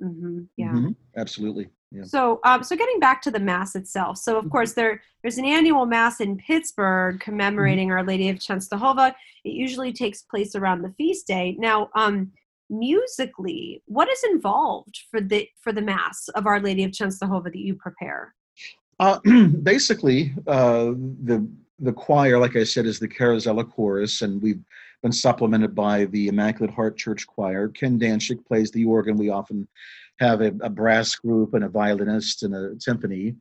Mm-hmm. 0.01 0.39
Yeah. 0.57 0.71
Mm-hmm. 0.71 0.91
Absolutely. 1.15 1.69
Yeah. 1.91 2.03
So, 2.05 2.39
um, 2.43 2.63
so 2.63 2.75
getting 2.75 2.99
back 2.99 3.21
to 3.21 3.31
the 3.31 3.39
mass 3.39 3.75
itself. 3.75 4.17
So, 4.17 4.37
of 4.37 4.45
mm-hmm. 4.45 4.51
course, 4.51 4.73
there 4.73 5.01
there's 5.21 5.37
an 5.37 5.45
annual 5.45 5.85
mass 5.85 6.21
in 6.21 6.37
Pittsburgh 6.37 7.19
commemorating 7.19 7.89
mm-hmm. 7.89 7.97
Our 7.97 8.03
Lady 8.03 8.29
of 8.29 8.37
Częstochowa. 8.37 9.13
It 9.43 9.51
usually 9.51 9.93
takes 9.93 10.23
place 10.23 10.55
around 10.55 10.81
the 10.81 10.93
feast 10.97 11.27
day. 11.27 11.55
Now, 11.59 11.89
um, 11.95 12.31
musically 12.69 13.81
what 13.85 14.09
is 14.09 14.23
involved 14.31 15.01
for 15.09 15.21
the 15.21 15.47
for 15.59 15.71
the 15.71 15.81
mass 15.81 16.27
of 16.35 16.47
our 16.47 16.59
lady 16.59 16.83
of 16.83 16.91
Częstochowa 16.91 17.43
that 17.43 17.55
you 17.55 17.75
prepare? 17.75 18.33
Uh, 18.99 19.19
basically 19.63 20.33
uh, 20.47 20.91
the 21.23 21.47
the 21.79 21.91
choir 21.91 22.37
like 22.37 22.55
i 22.55 22.63
said 22.63 22.85
is 22.85 22.99
the 22.99 23.07
Karazela 23.07 23.67
chorus 23.69 24.21
and 24.21 24.41
we've 24.41 24.63
been 25.01 25.11
supplemented 25.11 25.75
by 25.75 26.05
the 26.05 26.29
immaculate 26.29 26.73
heart 26.73 26.95
church 26.95 27.27
choir. 27.27 27.67
Ken 27.67 27.99
danchik 27.99 28.45
plays 28.45 28.71
the 28.71 28.85
organ. 28.85 29.17
We 29.17 29.29
often 29.29 29.67
have 30.19 30.39
a, 30.39 30.53
a 30.61 30.69
brass 30.69 31.15
group 31.15 31.55
and 31.55 31.65
a 31.65 31.69
violinist 31.69 32.43
and 32.43 32.55
a 32.55 32.75
timpani 32.75 33.35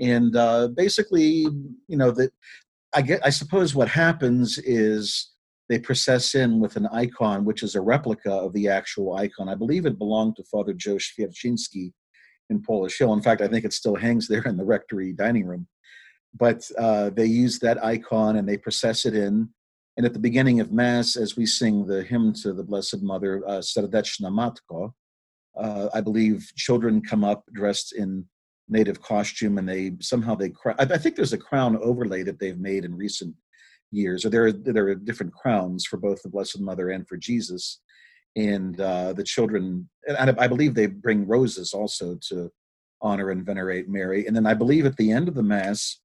and 0.00 0.36
uh, 0.36 0.68
basically 0.68 1.46
you 1.88 1.96
know 1.96 2.10
that 2.10 2.32
i 2.94 3.00
get 3.00 3.24
i 3.24 3.30
suppose 3.30 3.74
what 3.74 3.88
happens 3.88 4.58
is 4.58 5.30
they 5.68 5.78
process 5.78 6.34
in 6.34 6.60
with 6.60 6.76
an 6.76 6.86
icon, 6.88 7.44
which 7.44 7.62
is 7.62 7.74
a 7.74 7.80
replica 7.80 8.32
of 8.32 8.52
the 8.52 8.68
actual 8.68 9.14
icon. 9.14 9.48
I 9.48 9.54
believe 9.54 9.86
it 9.86 9.98
belonged 9.98 10.36
to 10.36 10.44
Father 10.44 10.72
Joe 10.72 10.96
Świerczyński 10.96 11.92
in 12.50 12.62
Polish 12.62 12.98
Hill. 12.98 13.12
In 13.12 13.22
fact, 13.22 13.40
I 13.40 13.48
think 13.48 13.64
it 13.64 13.72
still 13.72 13.96
hangs 13.96 14.28
there 14.28 14.42
in 14.42 14.56
the 14.56 14.64
rectory 14.64 15.12
dining 15.12 15.46
room. 15.46 15.66
But 16.34 16.68
uh, 16.78 17.10
they 17.10 17.26
use 17.26 17.58
that 17.60 17.84
icon 17.84 18.36
and 18.36 18.48
they 18.48 18.56
process 18.56 19.04
it 19.04 19.14
in. 19.14 19.48
And 19.96 20.06
at 20.06 20.14
the 20.14 20.18
beginning 20.18 20.60
of 20.60 20.72
Mass, 20.72 21.16
as 21.16 21.36
we 21.36 21.44
sing 21.44 21.86
the 21.86 22.02
hymn 22.02 22.32
to 22.42 22.52
the 22.52 22.64
Blessed 22.64 23.02
Mother, 23.02 23.42
uh, 23.46 23.58
Serdeczna 23.60 24.30
Matko, 24.30 24.92
uh, 25.56 25.88
I 25.92 26.00
believe 26.00 26.50
children 26.56 27.02
come 27.02 27.24
up 27.24 27.44
dressed 27.52 27.92
in 27.92 28.24
native 28.68 29.02
costume 29.02 29.58
and 29.58 29.68
they 29.68 29.92
somehow 30.00 30.34
they. 30.34 30.52
I, 30.78 30.84
I 30.84 30.98
think 30.98 31.16
there's 31.16 31.34
a 31.34 31.38
crown 31.38 31.76
overlay 31.82 32.22
that 32.22 32.38
they've 32.38 32.58
made 32.58 32.86
in 32.86 32.96
recent 32.96 33.34
years, 33.92 34.24
or 34.24 34.30
there 34.30 34.46
are, 34.46 34.52
there 34.52 34.88
are 34.88 34.94
different 34.94 35.32
crowns 35.32 35.84
for 35.84 35.96
both 35.96 36.22
the 36.22 36.28
Blessed 36.28 36.60
Mother 36.60 36.90
and 36.90 37.06
for 37.06 37.16
Jesus. 37.16 37.80
And 38.34 38.80
uh, 38.80 39.12
the 39.12 39.24
children, 39.24 39.88
and 40.08 40.30
I 40.40 40.48
believe 40.48 40.74
they 40.74 40.86
bring 40.86 41.26
roses 41.26 41.74
also 41.74 42.18
to 42.28 42.50
honor 43.02 43.30
and 43.30 43.44
venerate 43.44 43.90
Mary. 43.90 44.26
And 44.26 44.34
then 44.34 44.46
I 44.46 44.54
believe 44.54 44.86
at 44.86 44.96
the 44.96 45.12
end 45.12 45.28
of 45.28 45.34
the 45.34 45.42
Mass, 45.42 46.00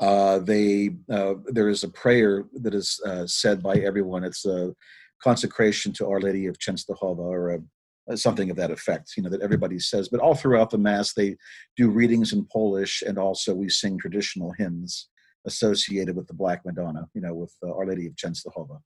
uh, 0.00 0.38
they 0.38 0.96
uh, 1.12 1.34
there 1.46 1.68
is 1.68 1.84
a 1.84 1.88
prayer 1.88 2.44
that 2.62 2.74
is 2.74 2.98
uh, 3.06 3.26
said 3.26 3.62
by 3.62 3.74
everyone. 3.74 4.24
It's 4.24 4.46
a 4.46 4.74
consecration 5.22 5.92
to 5.94 6.06
Our 6.08 6.20
Lady 6.20 6.46
of 6.46 6.58
Częstochowa, 6.58 7.18
or 7.18 7.60
a, 8.08 8.16
something 8.16 8.48
of 8.48 8.56
that 8.56 8.70
effect. 8.70 9.12
You 9.16 9.22
know 9.22 9.28
that 9.28 9.42
everybody 9.42 9.78
says. 9.78 10.08
But 10.08 10.20
all 10.20 10.34
throughout 10.34 10.70
the 10.70 10.78
Mass, 10.78 11.12
they 11.12 11.36
do 11.76 11.90
readings 11.90 12.32
in 12.32 12.46
Polish, 12.50 13.02
and 13.06 13.18
also 13.18 13.54
we 13.54 13.68
sing 13.68 13.98
traditional 13.98 14.52
hymns 14.52 15.10
associated 15.46 16.16
with 16.16 16.26
the 16.26 16.34
Black 16.34 16.64
Madonna, 16.64 17.08
you 17.14 17.20
know, 17.20 17.34
with 17.34 17.54
uh, 17.64 17.72
Our 17.72 17.86
Lady 17.86 18.06
of 18.06 18.14
Częstochowa. 18.14 18.80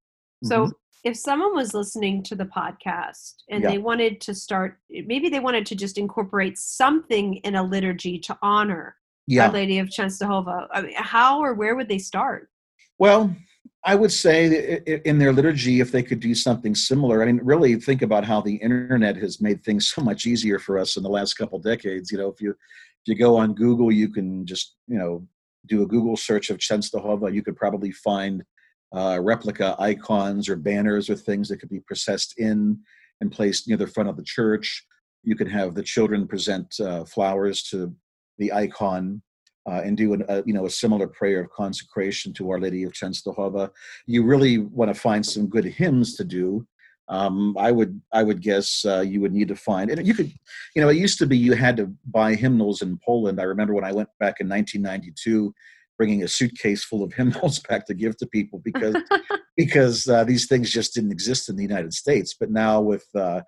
So, 0.45 0.65
mm-hmm. 0.65 0.71
if 1.05 1.17
someone 1.17 1.55
was 1.55 1.75
listening 1.75 2.23
to 2.25 2.35
the 2.35 2.45
podcast 2.45 3.35
and 3.51 3.63
yeah. 3.63 3.71
they 3.71 3.79
wanted 3.79 4.21
to 4.23 4.35
start, 4.35 4.79
maybe 4.91 5.29
they 5.29 5.41
wanted 5.41 5.67
to 5.67 5.75
just 5.75 5.99
incorporate 5.99 6.59
something 6.59 7.37
in 7.37 7.55
a 7.55 7.63
liturgy 7.63 8.19
to 8.21 8.39
honor 8.43 8.97
yeah. 9.27 9.47
Our 9.47 9.53
Lady 9.53 9.79
of 9.79 9.89
Częstochowa, 9.89 10.69
I 10.73 10.83
mean, 10.83 10.93
how 10.97 11.41
or 11.41 11.55
where 11.55 11.77
would 11.77 11.89
they 11.89 11.99
start? 11.99 12.49
Well, 12.99 13.35
I 13.85 13.95
would 13.95 14.13
say 14.13 14.81
in 15.05 15.19
their 15.19 15.33
liturgy, 15.33 15.81
if 15.81 15.93
they 15.93 16.03
could 16.03 16.21
do 16.21 16.35
something 16.35 16.75
similar, 16.75 17.23
I 17.23 17.27
mean, 17.27 17.41
really 17.43 17.75
think 17.77 18.03
about 18.03 18.25
how 18.25 18.41
the 18.41 18.57
internet 18.57 19.17
has 19.17 19.41
made 19.41 19.65
things 19.65 19.89
so 19.95 20.03
much 20.03 20.27
easier 20.27 20.59
for 20.59 20.79
us 20.79 20.97
in 20.97 21.03
the 21.03 21.09
last 21.09 21.35
couple 21.35 21.59
decades. 21.59 22.11
You 22.11 22.19
know, 22.19 22.29
if 22.29 22.41
you 22.41 22.51
if 22.51 23.09
you 23.09 23.15
go 23.17 23.37
on 23.37 23.55
Google, 23.55 23.93
you 23.93 24.09
can 24.09 24.47
just 24.47 24.77
you 24.87 24.99
know 24.99 25.27
do 25.67 25.83
a 25.83 25.87
Google 25.87 26.17
search 26.17 26.51
of 26.51 26.59
Częstochowa, 26.59 27.33
you 27.33 27.43
could 27.43 27.57
probably 27.57 27.93
find 27.93 28.43
uh, 28.95 29.19
replica 29.21 29.75
icons 29.79 30.49
or 30.49 30.57
banners 30.57 31.11
or 31.11 31.17
things 31.17 31.49
that 31.49 31.59
could 31.59 31.69
be 31.69 31.81
processed 31.81 32.35
in 32.39 32.79
and 33.21 33.33
placed 33.33 33.67
near 33.67 33.77
the 33.77 33.87
front 33.87 34.09
of 34.09 34.17
the 34.17 34.23
church. 34.23 34.85
You 35.23 35.37
could 35.37 35.51
have 35.51 35.75
the 35.75 35.83
children 35.83 36.27
present 36.27 36.75
uh, 36.81 37.05
flowers 37.05 37.63
to 37.65 37.95
the 38.39 38.53
icon 38.53 39.23
uh, 39.69 39.81
and 39.85 39.97
do 39.97 40.13
an, 40.13 40.25
a, 40.29 40.43
you 40.47 40.53
know 40.53 40.67
a 40.67 40.71
similar 40.71 41.09
prayer 41.09 41.41
of 41.41 41.51
consecration 41.51 42.33
to 42.35 42.51
Our 42.51 42.61
Lady 42.61 42.85
of 42.85 42.93
Częstochowa. 42.93 43.71
You 44.07 44.25
really 44.25 44.59
want 44.59 44.95
to 44.95 45.01
find 45.01 45.25
some 45.25 45.47
good 45.49 45.65
hymns 45.65 46.17
to 46.17 46.25
do 46.25 46.67
um, 47.09 47.57
I 47.59 47.71
would 47.71 48.01
I 48.13 48.23
would 48.23 48.41
guess 48.41 48.85
uh, 48.85 49.01
you 49.01 49.21
would 49.21 49.33
need 49.33 49.49
to 49.49 49.57
find 49.57 49.91
and 49.91 50.07
you 50.07 50.15
could 50.15 50.33
you 50.75 50.83
know 50.83 50.89
it 50.89 50.97
used 50.97 51.19
to 51.19 51.27
be 51.27 51.37
you 51.37 51.53
had 51.53 51.77
to 51.77 51.93
buy 52.07 52.35
hymnals 52.35 52.83
in 52.83 52.99
Poland. 53.05 53.41
I 53.41 53.45
remember 53.45 53.75
when 53.75 53.85
I 53.85 53.93
went 53.93 54.09
back 54.19 54.41
in 54.41 54.49
1992 54.49 55.55
bringing 55.97 56.23
a 56.23 56.29
suitcase 56.29 56.85
full 56.85 57.03
of 57.03 57.13
hymnals 57.19 57.61
back 57.61 57.87
to 57.87 57.95
give 57.95 58.17
to 58.19 58.27
people 58.27 58.61
because 58.65 58.97
because 59.57 60.09
uh, 60.09 60.25
these 60.25 60.47
things 60.47 60.71
just 60.71 60.95
didn't 60.95 61.13
exist 61.13 61.49
in 61.49 61.57
the 61.57 61.63
United 61.63 61.93
States. 61.93 62.35
But 62.39 62.51
now 62.51 62.81
with 62.81 63.07
uh, 63.15 63.43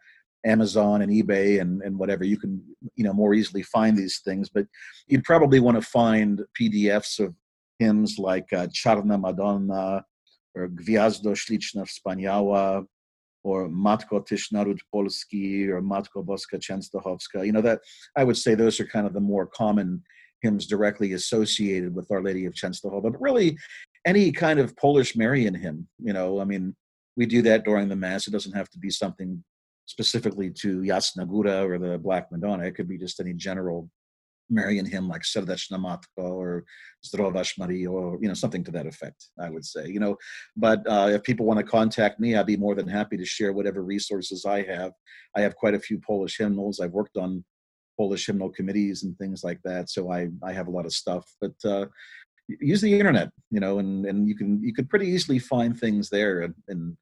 Amazon 0.45 1.03
and 1.03 1.11
eBay 1.11 1.61
and, 1.61 1.83
and 1.83 1.99
whatever, 1.99 2.25
you 2.25 2.39
can 2.39 2.63
you 2.95 3.05
know 3.05 3.13
more 3.13 3.35
easily 3.35 3.63
find 3.63 3.97
these 3.97 4.21
things. 4.25 4.49
But 4.49 4.67
you'd 5.07 5.25
probably 5.25 5.61
want 5.61 5.77
to 5.81 5.83
find 5.83 6.43
PDFs 6.61 7.21
of 7.21 7.35
hymns 7.79 8.19
like 8.19 8.53
uh, 8.53 8.67
Czarna 8.69 9.21
Madonna 9.21 10.05
or 10.55 10.69
Gwiazdo 10.69 11.35
Śliczna 11.35 11.85
Wspaniała 11.85 12.85
or 13.47 13.69
Matko 13.69 14.27
Tishnarud 14.27 14.81
Polski 14.93 15.69
or 15.69 15.81
Matko 15.81 16.25
Boska 16.25 16.59
Częstochowska. 16.59 17.47
You 17.47 17.53
know, 17.53 17.61
that 17.61 17.81
I 18.17 18.25
would 18.25 18.37
say 18.37 18.55
those 18.55 18.81
are 18.81 18.87
kind 18.87 19.07
of 19.07 19.13
the 19.13 19.21
more 19.21 19.47
common 19.47 20.03
hymns 20.43 20.67
directly 20.67 21.13
associated 21.13 21.95
with 21.95 22.11
Our 22.11 22.23
Lady 22.23 22.45
of 22.47 22.55
Częstochowa. 22.55 23.03
But 23.03 23.21
really, 23.21 23.57
any 24.05 24.33
kind 24.33 24.59
of 24.59 24.77
Polish 24.77 25.17
Marian 25.17 25.55
hymn, 25.55 25.87
you 26.03 26.13
know, 26.13 26.41
I 26.41 26.45
mean, 26.45 26.75
we 27.17 27.25
do 27.25 27.41
that 27.43 27.65
during 27.65 27.89
the 27.89 27.97
Mass. 27.97 28.27
It 28.27 28.33
doesn't 28.33 28.57
have 28.57 28.69
to 28.71 28.79
be 28.81 28.91
something 28.91 29.43
specifically 29.87 30.51
to 30.51 30.81
Jasna 30.81 31.25
Góra 31.27 31.65
or 31.69 31.79
the 31.79 31.99
Black 31.99 32.33
Madonna. 32.33 32.65
It 32.65 32.75
could 32.75 32.89
be 32.89 32.99
just 32.99 33.21
any 33.21 33.33
general 33.33 33.89
Marian 34.51 34.87
hymn 34.87 35.09
like 35.09 35.23
Serdeczna 35.23 35.79
Matko 35.79 36.25
or 36.25 36.65
Zdrowaś 37.05 37.59
Maria 37.59 37.91
or 37.91 38.19
you 38.21 38.29
know 38.29 38.35
something 38.35 38.65
to 38.65 38.71
that 38.73 38.87
effect. 38.87 39.27
I 39.41 39.51
would 39.51 39.65
say 39.65 39.89
you 39.89 40.01
know, 40.01 40.17
but 40.57 40.87
uh, 40.87 41.09
if 41.11 41.23
people 41.23 41.47
want 41.47 41.59
to 41.59 41.65
contact 41.65 42.21
me, 42.21 42.37
I'd 42.37 42.47
be 42.47 42.57
more 42.57 42.75
than 42.75 42.89
happy 42.89 43.17
to 43.17 43.25
share 43.25 43.53
whatever 43.53 43.83
resources 43.83 44.45
I 44.45 44.63
have. 44.63 44.93
I 45.37 45.41
have 45.41 45.57
quite 45.57 45.75
a 45.75 45.81
few 45.81 45.99
Polish 45.99 46.39
hymnals. 46.39 46.81
I've 46.81 46.93
worked 46.93 47.17
on 47.17 47.45
Polish 47.97 48.27
hymnal 48.27 48.51
committees 48.51 49.03
and 49.03 49.17
things 49.19 49.43
like 49.43 49.61
that, 49.65 49.91
so 49.91 50.11
I 50.11 50.29
I 50.43 50.53
have 50.53 50.69
a 50.69 50.73
lot 50.73 50.87
of 50.87 50.93
stuff. 50.93 51.25
But 51.41 51.55
uh, 51.65 51.87
use 52.49 52.81
the 52.81 52.99
internet, 52.99 53.31
you 53.51 53.61
know, 53.61 53.79
and 53.79 54.07
and 54.07 54.29
you 54.29 54.37
can 54.37 54.63
you 54.63 54.73
can 54.73 54.87
pretty 54.87 55.09
easily 55.09 55.39
find 55.39 55.79
things 55.79 56.09
there 56.11 56.43
and, 56.43 56.55
and 56.69 56.97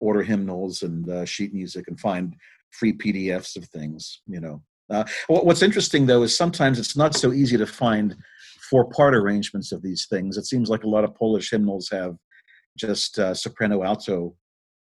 order 0.00 0.22
hymnals 0.22 0.82
and 0.82 1.08
uh, 1.10 1.24
sheet 1.24 1.52
music 1.52 1.88
and 1.88 1.98
find 1.98 2.36
free 2.70 2.92
PDFs 2.92 3.56
of 3.56 3.64
things, 3.66 4.20
you 4.26 4.40
know. 4.40 4.62
Uh, 4.90 5.04
what's 5.28 5.62
interesting 5.62 6.06
though 6.06 6.22
is 6.22 6.36
sometimes 6.36 6.78
it's 6.78 6.96
not 6.96 7.14
so 7.14 7.32
easy 7.32 7.56
to 7.56 7.66
find 7.66 8.16
four 8.70 8.88
part 8.90 9.14
arrangements 9.14 9.72
of 9.72 9.82
these 9.82 10.06
things. 10.06 10.36
It 10.36 10.46
seems 10.46 10.68
like 10.68 10.84
a 10.84 10.88
lot 10.88 11.04
of 11.04 11.14
Polish 11.14 11.50
hymnals 11.50 11.88
have 11.90 12.16
just 12.76 13.18
uh, 13.18 13.34
soprano 13.34 13.82
alto 13.82 14.34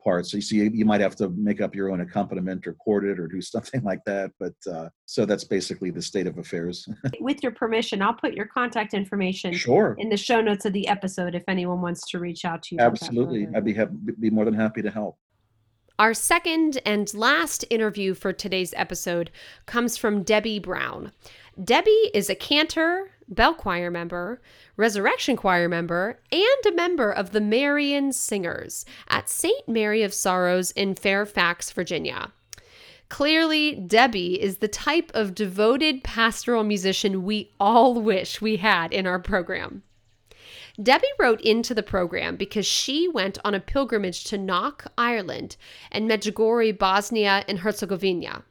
parts. 0.03 0.31
So 0.31 0.37
you 0.37 0.41
see, 0.41 0.69
you 0.73 0.85
might 0.85 1.01
have 1.01 1.15
to 1.17 1.29
make 1.29 1.59
up 1.59 1.75
your 1.75 1.91
own 1.91 2.01
accompaniment 2.01 2.65
or 2.65 2.73
chord 2.73 3.03
it 3.05 3.19
or 3.19 3.27
do 3.27 3.41
something 3.55 3.83
like 3.83 3.99
that. 4.05 4.31
But 4.39 4.53
uh, 4.71 4.89
so 5.05 5.25
that's 5.25 5.43
basically 5.43 5.91
the 5.91 6.01
state 6.01 6.27
of 6.27 6.37
affairs. 6.37 6.87
With 7.19 7.43
your 7.43 7.51
permission, 7.51 8.01
I'll 8.01 8.13
put 8.13 8.33
your 8.33 8.45
contact 8.45 8.93
information 8.93 9.53
sure. 9.53 9.95
in 9.97 10.09
the 10.09 10.17
show 10.17 10.41
notes 10.41 10.65
of 10.65 10.73
the 10.73 10.87
episode 10.87 11.35
if 11.35 11.43
anyone 11.47 11.81
wants 11.81 12.09
to 12.11 12.19
reach 12.19 12.45
out 12.45 12.63
to 12.63 12.75
you. 12.75 12.81
Absolutely. 12.81 13.47
I'd 13.55 13.65
be, 13.65 13.73
ha- 13.73 13.87
be 14.19 14.29
more 14.29 14.45
than 14.45 14.53
happy 14.53 14.81
to 14.81 14.91
help. 14.91 15.17
Our 15.99 16.13
second 16.13 16.79
and 16.85 17.11
last 17.15 17.65
interview 17.71 18.13
for 18.13 18.31
today's 18.31 18.71
episode 18.77 19.31
comes 19.65 19.97
from 19.97 20.21
Debbie 20.21 20.59
Brown. 20.59 21.11
Debbie 21.63 22.11
is 22.13 22.29
a 22.29 22.35
cantor, 22.35 23.09
bell 23.27 23.55
choir 23.55 23.89
member, 23.89 24.39
resurrection 24.75 25.35
choir 25.35 25.67
member, 25.67 26.19
and 26.31 26.65
a 26.67 26.75
member 26.75 27.11
of 27.11 27.31
the 27.31 27.41
Marian 27.41 28.13
Singers 28.13 28.85
at 29.07 29.27
St. 29.27 29.67
Mary 29.67 30.03
of 30.03 30.13
Sorrows 30.13 30.69
in 30.69 30.93
Fairfax, 30.93 31.71
Virginia. 31.71 32.31
Clearly, 33.09 33.73
Debbie 33.73 34.39
is 34.39 34.57
the 34.57 34.67
type 34.67 35.11
of 35.15 35.33
devoted 35.33 36.03
pastoral 36.03 36.63
musician 36.63 37.23
we 37.23 37.53
all 37.59 37.99
wish 37.99 38.39
we 38.39 38.57
had 38.57 38.93
in 38.93 39.07
our 39.07 39.17
program. 39.17 39.81
Debbie 40.81 41.07
wrote 41.17 41.41
into 41.41 41.73
the 41.73 41.81
program 41.81 42.35
because 42.35 42.65
she 42.65 43.07
went 43.07 43.39
on 43.43 43.55
a 43.55 43.59
pilgrimage 43.59 44.23
to 44.25 44.37
Knock, 44.37 44.85
Ireland, 44.97 45.57
and 45.91 46.09
Medjugorje, 46.09 46.77
Bosnia 46.77 47.43
and 47.47 47.59
Herzegovina. 47.59 48.43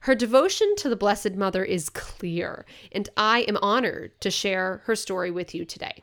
Her 0.00 0.14
devotion 0.14 0.74
to 0.78 0.88
the 0.88 0.96
Blessed 0.96 1.34
Mother 1.34 1.64
is 1.64 1.88
clear, 1.88 2.66
and 2.90 3.08
I 3.16 3.40
am 3.42 3.58
honored 3.58 4.20
to 4.22 4.30
share 4.30 4.82
her 4.86 4.96
story 4.96 5.30
with 5.30 5.54
you 5.54 5.64
today. 5.64 6.02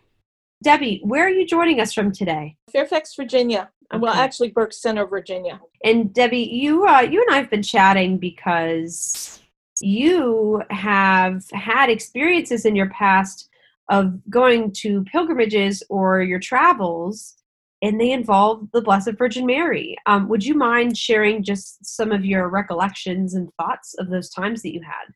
Debbie, 0.64 1.02
where 1.04 1.26
are 1.26 1.30
you 1.30 1.46
joining 1.46 1.82
us 1.82 1.94
from 1.94 2.12
today? 2.12 2.56
Fairfax, 2.72 3.14
Virginia. 3.16 3.70
Okay. 3.94 4.00
Well, 4.02 4.14
actually, 4.14 4.52
Burke 4.52 4.74
Center, 4.74 5.06
Virginia. 5.06 5.60
And 5.84 6.14
Debbie, 6.14 6.50
you 6.52 6.88
uh, 6.88 7.02
you 7.02 7.22
and 7.22 7.36
I 7.36 7.38
have 7.38 7.50
been 7.50 7.62
chatting 7.62 8.18
because 8.18 9.42
you 9.82 10.64
have 10.70 11.44
had 11.52 11.90
experiences 11.90 12.66
in 12.66 12.76
your 12.76 12.90
past 12.90 13.50
of 13.90 14.20
going 14.30 14.72
to 14.72 15.04
pilgrimages 15.06 15.84
or 15.90 16.22
your 16.22 16.40
travels 16.40 17.36
and 17.82 18.00
they 18.00 18.12
involve 18.12 18.68
the 18.72 18.82
blessed 18.82 19.12
virgin 19.18 19.46
mary. 19.46 19.96
Um, 20.06 20.28
would 20.30 20.44
you 20.44 20.56
mind 20.56 20.98
sharing 20.98 21.44
just 21.44 21.86
some 21.86 22.12
of 22.12 22.26
your 22.26 22.50
recollections 22.50 23.36
and 23.36 23.50
thoughts 23.60 23.94
of 24.00 24.10
those 24.10 24.30
times 24.30 24.62
that 24.62 24.74
you 24.74 24.82
had? 24.82 25.14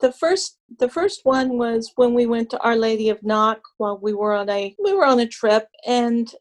The 0.00 0.12
first 0.12 0.58
the 0.78 0.88
first 0.88 1.20
one 1.24 1.58
was 1.58 1.92
when 1.96 2.14
we 2.14 2.26
went 2.26 2.50
to 2.50 2.60
our 2.60 2.76
lady 2.76 3.08
of 3.08 3.22
knock 3.22 3.60
while 3.78 3.98
we 3.98 4.14
were 4.14 4.32
on 4.32 4.48
a 4.48 4.74
we 4.82 4.92
were 4.92 5.04
on 5.04 5.20
a 5.20 5.26
trip 5.26 5.68
and 5.86 6.32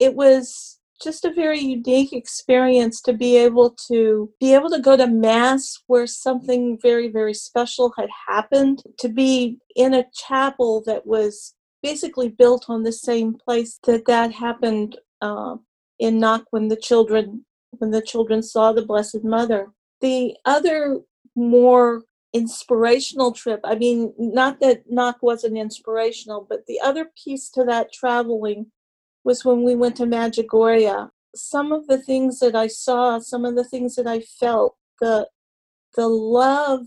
it 0.00 0.14
was 0.14 0.78
just 1.04 1.24
a 1.24 1.32
very 1.32 1.60
unique 1.60 2.12
experience 2.12 3.00
to 3.02 3.12
be 3.12 3.36
able 3.36 3.70
to 3.70 4.30
be 4.40 4.54
able 4.54 4.70
to 4.70 4.80
go 4.80 4.96
to 4.96 5.06
mass 5.06 5.78
where 5.86 6.06
something 6.06 6.78
very 6.80 7.08
very 7.08 7.34
special 7.34 7.92
had 7.96 8.08
happened 8.28 8.82
to 8.98 9.08
be 9.08 9.58
in 9.76 9.94
a 9.94 10.06
chapel 10.14 10.82
that 10.86 11.06
was 11.06 11.54
basically 11.82 12.30
built 12.30 12.64
on 12.68 12.82
the 12.82 12.92
same 12.92 13.34
place 13.34 13.78
that 13.84 14.06
that 14.06 14.32
happened 14.32 14.96
uh, 15.20 15.54
in 15.98 16.18
knock 16.18 16.44
when 16.50 16.68
the 16.68 16.76
children 16.76 17.44
when 17.78 17.90
the 17.90 18.02
children 18.02 18.42
saw 18.42 18.72
the 18.72 18.86
blessed 18.86 19.24
mother. 19.24 19.68
The 20.00 20.36
other 20.44 21.00
more 21.36 22.02
inspirational 22.32 23.30
trip 23.30 23.60
i 23.62 23.76
mean 23.76 24.12
not 24.18 24.58
that 24.58 24.82
knock 24.90 25.16
wasn't 25.22 25.56
inspirational 25.56 26.44
but 26.48 26.66
the 26.66 26.80
other 26.80 27.08
piece 27.22 27.48
to 27.48 27.62
that 27.62 27.92
traveling 27.92 28.66
was 29.24 29.44
when 29.44 29.62
we 29.62 29.74
went 29.74 29.96
to 29.96 30.04
Medjugorje. 30.04 31.10
Some 31.34 31.72
of 31.72 31.86
the 31.88 31.98
things 31.98 32.38
that 32.38 32.54
I 32.54 32.68
saw, 32.68 33.18
some 33.18 33.44
of 33.44 33.56
the 33.56 33.64
things 33.64 33.96
that 33.96 34.06
I 34.06 34.20
felt, 34.20 34.76
the 35.00 35.28
the 35.96 36.08
love 36.08 36.86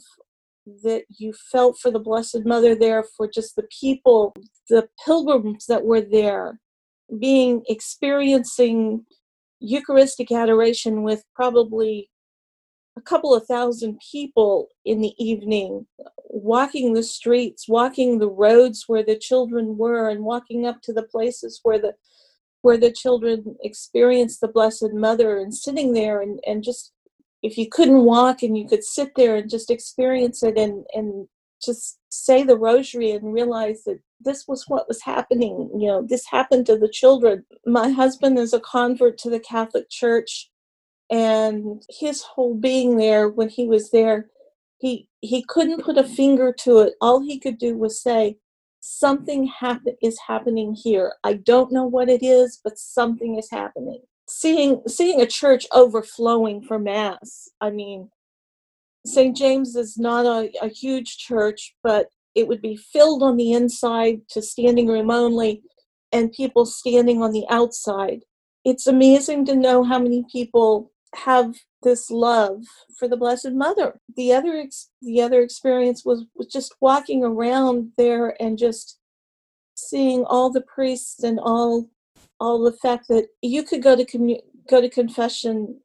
that 0.83 1.03
you 1.17 1.33
felt 1.51 1.77
for 1.79 1.91
the 1.91 1.99
Blessed 1.99 2.45
Mother 2.45 2.75
there, 2.75 3.03
for 3.15 3.27
just 3.27 3.55
the 3.55 3.67
people, 3.79 4.33
the 4.69 4.87
pilgrims 5.05 5.65
that 5.67 5.85
were 5.85 6.01
there, 6.01 6.59
being 7.19 7.63
experiencing 7.67 9.05
Eucharistic 9.59 10.31
adoration 10.31 11.03
with 11.03 11.23
probably 11.33 12.09
a 12.97 13.01
couple 13.01 13.33
of 13.33 13.45
thousand 13.45 13.99
people 14.11 14.67
in 14.83 15.01
the 15.01 15.13
evening, 15.23 15.85
walking 16.25 16.93
the 16.93 17.03
streets, 17.03 17.67
walking 17.69 18.19
the 18.19 18.29
roads 18.29 18.85
where 18.87 19.03
the 19.03 19.17
children 19.17 19.77
were, 19.77 20.09
and 20.09 20.23
walking 20.23 20.65
up 20.65 20.81
to 20.81 20.91
the 20.91 21.03
places 21.03 21.59
where 21.63 21.79
the 21.79 21.93
where 22.67 22.77
the 22.77 22.91
children 22.91 23.55
experienced 23.63 24.41
the 24.41 24.47
Blessed 24.49 24.91
Mother 24.91 25.37
and 25.37 25.55
sitting 25.55 25.93
there 25.93 26.19
and, 26.19 26.37
and 26.45 26.65
just 26.65 26.91
if 27.41 27.57
you 27.57 27.69
couldn't 27.69 28.03
walk 28.03 28.43
and 28.43 28.57
you 28.57 28.67
could 28.67 28.83
sit 28.83 29.13
there 29.15 29.37
and 29.37 29.49
just 29.49 29.71
experience 29.71 30.43
it 30.43 30.57
and, 30.57 30.83
and 30.93 31.29
just 31.65 31.97
say 32.09 32.43
the 32.43 32.57
rosary 32.57 33.11
and 33.11 33.33
realize 33.33 33.85
that 33.85 34.01
this 34.19 34.49
was 34.49 34.65
what 34.67 34.85
was 34.85 35.01
happening. 35.01 35.69
You 35.79 35.87
know, 35.87 36.01
this 36.05 36.25
happened 36.29 36.65
to 36.65 36.77
the 36.77 36.89
children. 36.89 37.45
My 37.65 37.87
husband 37.87 38.37
is 38.37 38.51
a 38.51 38.59
convert 38.59 39.17
to 39.19 39.29
the 39.29 39.39
Catholic 39.39 39.89
Church, 39.89 40.51
and 41.09 41.81
his 41.89 42.21
whole 42.21 42.53
being 42.53 42.97
there 42.97 43.29
when 43.29 43.47
he 43.47 43.65
was 43.65 43.91
there, 43.91 44.29
he 44.79 45.07
he 45.21 45.41
couldn't 45.47 45.85
put 45.85 45.97
a 45.97 46.03
finger 46.03 46.53
to 46.63 46.79
it. 46.79 46.95
All 46.99 47.21
he 47.21 47.39
could 47.39 47.59
do 47.59 47.77
was 47.77 48.03
say, 48.03 48.39
something 48.87 49.45
happen 49.47 49.95
is 50.01 50.17
happening 50.27 50.73
here. 50.73 51.13
I 51.23 51.33
don't 51.33 51.71
know 51.71 51.85
what 51.85 52.09
it 52.09 52.23
is, 52.23 52.59
but 52.63 52.79
something 52.79 53.37
is 53.37 53.49
happening. 53.51 54.01
Seeing 54.29 54.81
seeing 54.87 55.21
a 55.21 55.27
church 55.27 55.67
overflowing 55.73 56.61
for 56.61 56.79
mass. 56.79 57.49
I 57.59 57.69
mean, 57.69 58.09
St. 59.05 59.35
James 59.35 59.75
is 59.75 59.97
not 59.97 60.25
a, 60.25 60.51
a 60.61 60.69
huge 60.69 61.17
church, 61.17 61.75
but 61.83 62.07
it 62.33 62.47
would 62.47 62.61
be 62.61 62.75
filled 62.75 63.23
on 63.23 63.35
the 63.35 63.51
inside 63.53 64.21
to 64.29 64.41
standing 64.41 64.87
room 64.87 65.11
only 65.11 65.61
and 66.11 66.31
people 66.31 66.65
standing 66.65 67.21
on 67.21 67.31
the 67.31 67.45
outside. 67.49 68.21
It's 68.63 68.87
amazing 68.87 69.45
to 69.45 69.55
know 69.55 69.83
how 69.83 69.99
many 69.99 70.25
people 70.31 70.91
have 71.15 71.55
this 71.83 72.09
love 72.09 72.63
for 72.97 73.07
the 73.07 73.17
blessed 73.17 73.51
mother. 73.53 73.99
The 74.15 74.33
other 74.33 74.57
ex- 74.57 74.89
the 75.01 75.21
other 75.21 75.41
experience 75.41 76.03
was, 76.05 76.25
was 76.35 76.47
just 76.47 76.75
walking 76.81 77.23
around 77.23 77.91
there 77.97 78.35
and 78.41 78.57
just 78.57 78.99
seeing 79.75 80.25
all 80.25 80.51
the 80.51 80.61
priests 80.61 81.23
and 81.23 81.39
all 81.39 81.89
all 82.39 82.63
the 82.63 82.77
fact 82.77 83.07
that 83.09 83.27
you 83.41 83.63
could 83.63 83.81
go 83.81 83.95
to 83.95 84.05
commu- 84.05 84.41
go 84.69 84.81
to 84.81 84.89
confession 84.89 85.79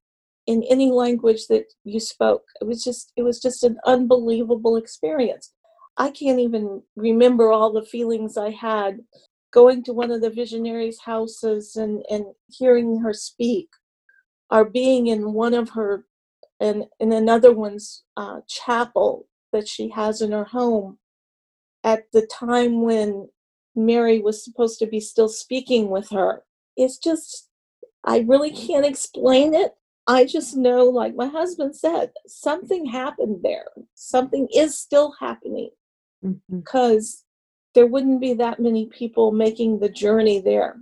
in 0.47 0.63
any 0.69 0.91
language 0.91 1.47
that 1.49 1.65
you 1.85 2.01
spoke. 2.01 2.45
It 2.61 2.67
was 2.67 2.83
just 2.83 3.13
it 3.17 3.23
was 3.23 3.41
just 3.41 3.65
an 3.65 3.79
unbelievable 3.87 4.77
experience. 4.77 5.53
I 5.97 6.11
can't 6.11 6.41
even 6.41 6.83
remember 6.97 7.53
all 7.53 7.71
the 7.71 7.85
feelings 7.85 8.39
i 8.39 8.51
had 8.51 9.01
going 9.53 9.83
to 9.85 9.93
one 9.93 10.11
of 10.11 10.23
the 10.23 10.31
visionaries 10.31 10.99
houses 11.05 11.77
and 11.77 12.03
and 12.11 12.25
hearing 12.49 13.01
her 13.01 13.13
speak 13.13 13.69
are 14.53 14.65
being 14.65 15.09
in 15.09 15.33
one 15.33 15.55
of 15.55 15.71
her 15.71 16.07
and 16.61 16.85
in 17.01 17.13
another 17.13 17.53
one's 17.53 18.05
uh, 18.17 18.43
chapel 18.49 19.27
that 19.53 19.67
she 19.67 19.89
has 19.89 20.23
in 20.23 20.31
her 20.31 20.45
home 20.45 20.99
at 21.83 22.05
the 22.13 22.25
time 22.27 22.83
when 22.83 23.29
Mary 23.75 24.21
was 24.21 24.45
supposed 24.45 24.79
to 24.79 24.87
be 24.87 25.01
still 25.01 25.29
speaking 25.29 25.91
with 25.91 26.09
her. 26.11 26.45
It's 26.77 26.99
just, 26.99 27.49
I 28.05 28.21
really 28.21 28.53
can't 28.53 28.87
explain 28.87 29.55
it. 29.55 29.75
I 30.07 30.25
just 30.25 30.57
know, 30.57 30.85
like 30.85 31.17
my 31.17 31.27
husband 31.27 31.75
said, 31.75 32.13
something 32.29 32.87
happened 32.87 33.41
there. 33.43 33.67
Something 33.95 34.47
is 34.55 34.79
still 34.79 35.15
happening 35.19 35.71
Mm-hmm. 36.25 36.59
because 36.59 37.25
there 37.75 37.87
wouldn't 37.87 38.21
be 38.21 38.35
that 38.35 38.61
many 38.61 38.87
people 38.87 39.33
making 39.33 39.81
the 39.81 39.89
journey 39.89 40.41
there. 40.41 40.77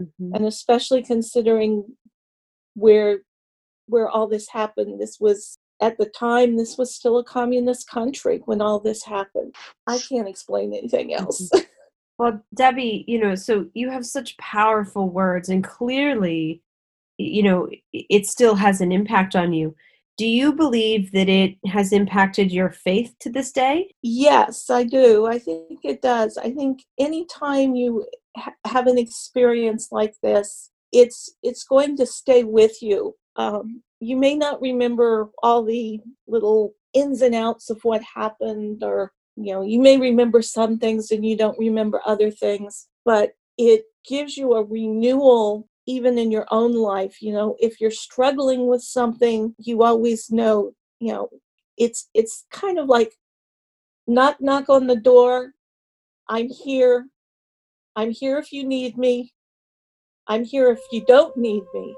Mm-hmm. 0.00 0.34
And 0.34 0.46
especially 0.46 1.02
considering 1.02 1.84
where 2.78 3.20
where 3.86 4.08
all 4.08 4.26
this 4.26 4.48
happened. 4.48 5.00
This 5.00 5.18
was 5.18 5.58
at 5.80 5.96
the 5.98 6.06
time 6.06 6.56
this 6.56 6.76
was 6.76 6.94
still 6.94 7.18
a 7.18 7.24
communist 7.24 7.88
country 7.88 8.42
when 8.44 8.60
all 8.60 8.80
this 8.80 9.04
happened. 9.04 9.54
I 9.86 9.98
can't 9.98 10.28
explain 10.28 10.72
anything 10.74 11.14
else. 11.14 11.48
Mm-hmm. 11.54 11.64
Well, 12.18 12.42
Debbie, 12.52 13.04
you 13.06 13.20
know, 13.20 13.36
so 13.36 13.66
you 13.74 13.90
have 13.90 14.04
such 14.04 14.36
powerful 14.38 15.08
words, 15.08 15.48
and 15.48 15.62
clearly, 15.62 16.62
you 17.16 17.44
know, 17.44 17.68
it 17.92 18.26
still 18.26 18.56
has 18.56 18.80
an 18.80 18.90
impact 18.90 19.36
on 19.36 19.52
you. 19.52 19.76
Do 20.16 20.26
you 20.26 20.52
believe 20.52 21.12
that 21.12 21.28
it 21.28 21.54
has 21.66 21.92
impacted 21.92 22.50
your 22.50 22.70
faith 22.70 23.14
to 23.20 23.30
this 23.30 23.52
day? 23.52 23.94
Yes, 24.02 24.68
I 24.68 24.82
do. 24.82 25.26
I 25.26 25.38
think 25.38 25.78
it 25.84 26.02
does. 26.02 26.36
I 26.36 26.50
think 26.50 26.82
anytime 26.98 27.76
you 27.76 28.04
ha- 28.36 28.54
have 28.64 28.88
an 28.88 28.98
experience 28.98 29.92
like 29.92 30.14
this, 30.20 30.72
it's 30.92 31.30
it's 31.42 31.64
going 31.64 31.96
to 31.96 32.06
stay 32.06 32.44
with 32.44 32.82
you. 32.82 33.14
Um, 33.36 33.82
you 34.00 34.16
may 34.16 34.34
not 34.34 34.60
remember 34.60 35.30
all 35.42 35.62
the 35.64 36.00
little 36.26 36.74
ins 36.94 37.22
and 37.22 37.34
outs 37.34 37.70
of 37.70 37.80
what 37.82 38.02
happened, 38.02 38.82
or 38.82 39.12
you 39.36 39.52
know, 39.52 39.62
you 39.62 39.80
may 39.80 39.98
remember 39.98 40.42
some 40.42 40.78
things 40.78 41.10
and 41.10 41.24
you 41.24 41.36
don't 41.36 41.58
remember 41.58 42.00
other 42.04 42.30
things, 42.30 42.88
but 43.04 43.30
it 43.56 43.84
gives 44.08 44.36
you 44.36 44.54
a 44.54 44.64
renewal 44.64 45.68
even 45.86 46.18
in 46.18 46.30
your 46.30 46.46
own 46.50 46.74
life. 46.74 47.22
You 47.22 47.32
know 47.32 47.56
if 47.60 47.80
you're 47.80 47.90
struggling 47.90 48.66
with 48.66 48.82
something 48.82 49.54
you 49.58 49.82
always 49.82 50.30
know 50.30 50.72
you 51.00 51.12
know 51.12 51.28
it's 51.76 52.08
it's 52.14 52.46
kind 52.50 52.78
of 52.78 52.88
like 52.88 53.12
knock 54.06 54.40
knock 54.40 54.68
on 54.68 54.86
the 54.86 54.96
door. 54.96 55.52
I'm 56.28 56.48
here. 56.48 57.06
I'm 57.96 58.10
here 58.10 58.38
if 58.38 58.52
you 58.52 58.64
need 58.64 58.96
me 58.98 59.32
i'm 60.28 60.44
here 60.44 60.70
if 60.70 60.80
you 60.90 61.04
don't 61.04 61.36
need 61.36 61.64
me. 61.74 61.94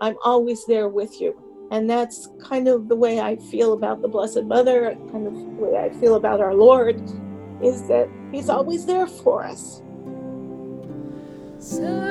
I'm 0.00 0.16
always 0.22 0.66
there 0.66 0.88
with 0.88 1.20
you. 1.20 1.34
And 1.70 1.88
that's 1.88 2.28
kind 2.40 2.68
of 2.68 2.88
the 2.88 2.96
way 2.96 3.20
i 3.20 3.36
feel 3.36 3.72
about 3.72 4.02
the 4.02 4.08
blessed 4.08 4.44
mother 4.44 4.94
kind 5.10 5.26
of 5.26 5.34
the 5.34 5.62
way 5.64 5.76
i 5.76 5.90
feel 6.00 6.14
about 6.14 6.40
our 6.40 6.54
lord 6.54 7.00
is 7.62 7.88
that 7.88 8.08
he's 8.30 8.48
always 8.48 8.84
there 8.86 9.06
for 9.06 9.44
us. 9.44 9.82
Serdeczna 11.58 12.05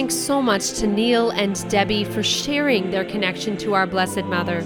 Thanks 0.00 0.14
so 0.14 0.40
much 0.40 0.72
to 0.78 0.86
Neil 0.86 1.28
and 1.28 1.68
Debbie 1.68 2.04
for 2.04 2.22
sharing 2.22 2.90
their 2.90 3.04
connection 3.04 3.58
to 3.58 3.74
our 3.74 3.86
Blessed 3.86 4.24
Mother. 4.24 4.62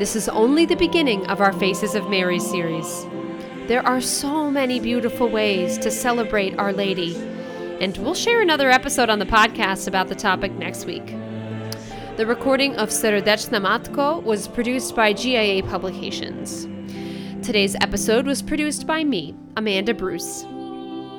This 0.00 0.16
is 0.16 0.28
only 0.28 0.66
the 0.66 0.74
beginning 0.74 1.24
of 1.28 1.40
our 1.40 1.52
Faces 1.52 1.94
of 1.94 2.10
Mary 2.10 2.40
series. 2.40 3.06
There 3.68 3.86
are 3.86 4.00
so 4.00 4.50
many 4.50 4.80
beautiful 4.80 5.28
ways 5.28 5.78
to 5.78 5.92
celebrate 5.92 6.58
Our 6.58 6.72
Lady, 6.72 7.14
and 7.80 7.96
we'll 7.98 8.16
share 8.16 8.42
another 8.42 8.68
episode 8.68 9.10
on 9.10 9.20
the 9.20 9.26
podcast 9.26 9.86
about 9.86 10.08
the 10.08 10.16
topic 10.16 10.50
next 10.54 10.86
week. 10.86 11.06
The 12.16 12.26
recording 12.26 12.74
of 12.74 12.88
Serdeczna 12.88 13.60
Matko 13.60 14.24
was 14.24 14.48
produced 14.48 14.96
by 14.96 15.12
GIA 15.12 15.62
Publications. 15.62 16.66
Today's 17.46 17.76
episode 17.76 18.26
was 18.26 18.42
produced 18.42 18.88
by 18.88 19.04
me, 19.04 19.36
Amanda 19.56 19.94
Bruce. 19.94 20.44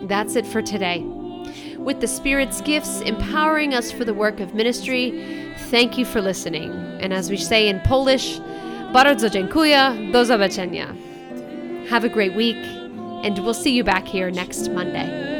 That's 0.09 0.35
it 0.35 0.45
for 0.45 0.61
today. 0.61 1.05
With 1.83 1.99
the 1.99 2.07
Spirit's 2.07 2.61
gifts 2.61 3.01
empowering 3.01 3.73
us 3.73 3.91
for 3.91 4.05
the 4.05 4.13
work 4.13 4.39
of 4.39 4.53
ministry, 4.53 5.53
thank 5.69 5.97
you 5.97 6.05
for 6.05 6.21
listening. 6.21 6.71
And 7.01 7.13
as 7.13 7.29
we 7.29 7.35
say 7.35 7.67
in 7.67 7.81
Polish, 7.81 8.39
bardzo 8.93 9.29
dziękuję, 9.29 10.11
do 10.11 10.25
zobaczenia. 10.25 10.95
Have 11.89 12.05
a 12.05 12.09
great 12.09 12.35
week, 12.35 12.57
and 13.23 13.37
we'll 13.39 13.53
see 13.53 13.75
you 13.75 13.83
back 13.83 14.07
here 14.07 14.31
next 14.31 14.71
Monday. 14.71 15.32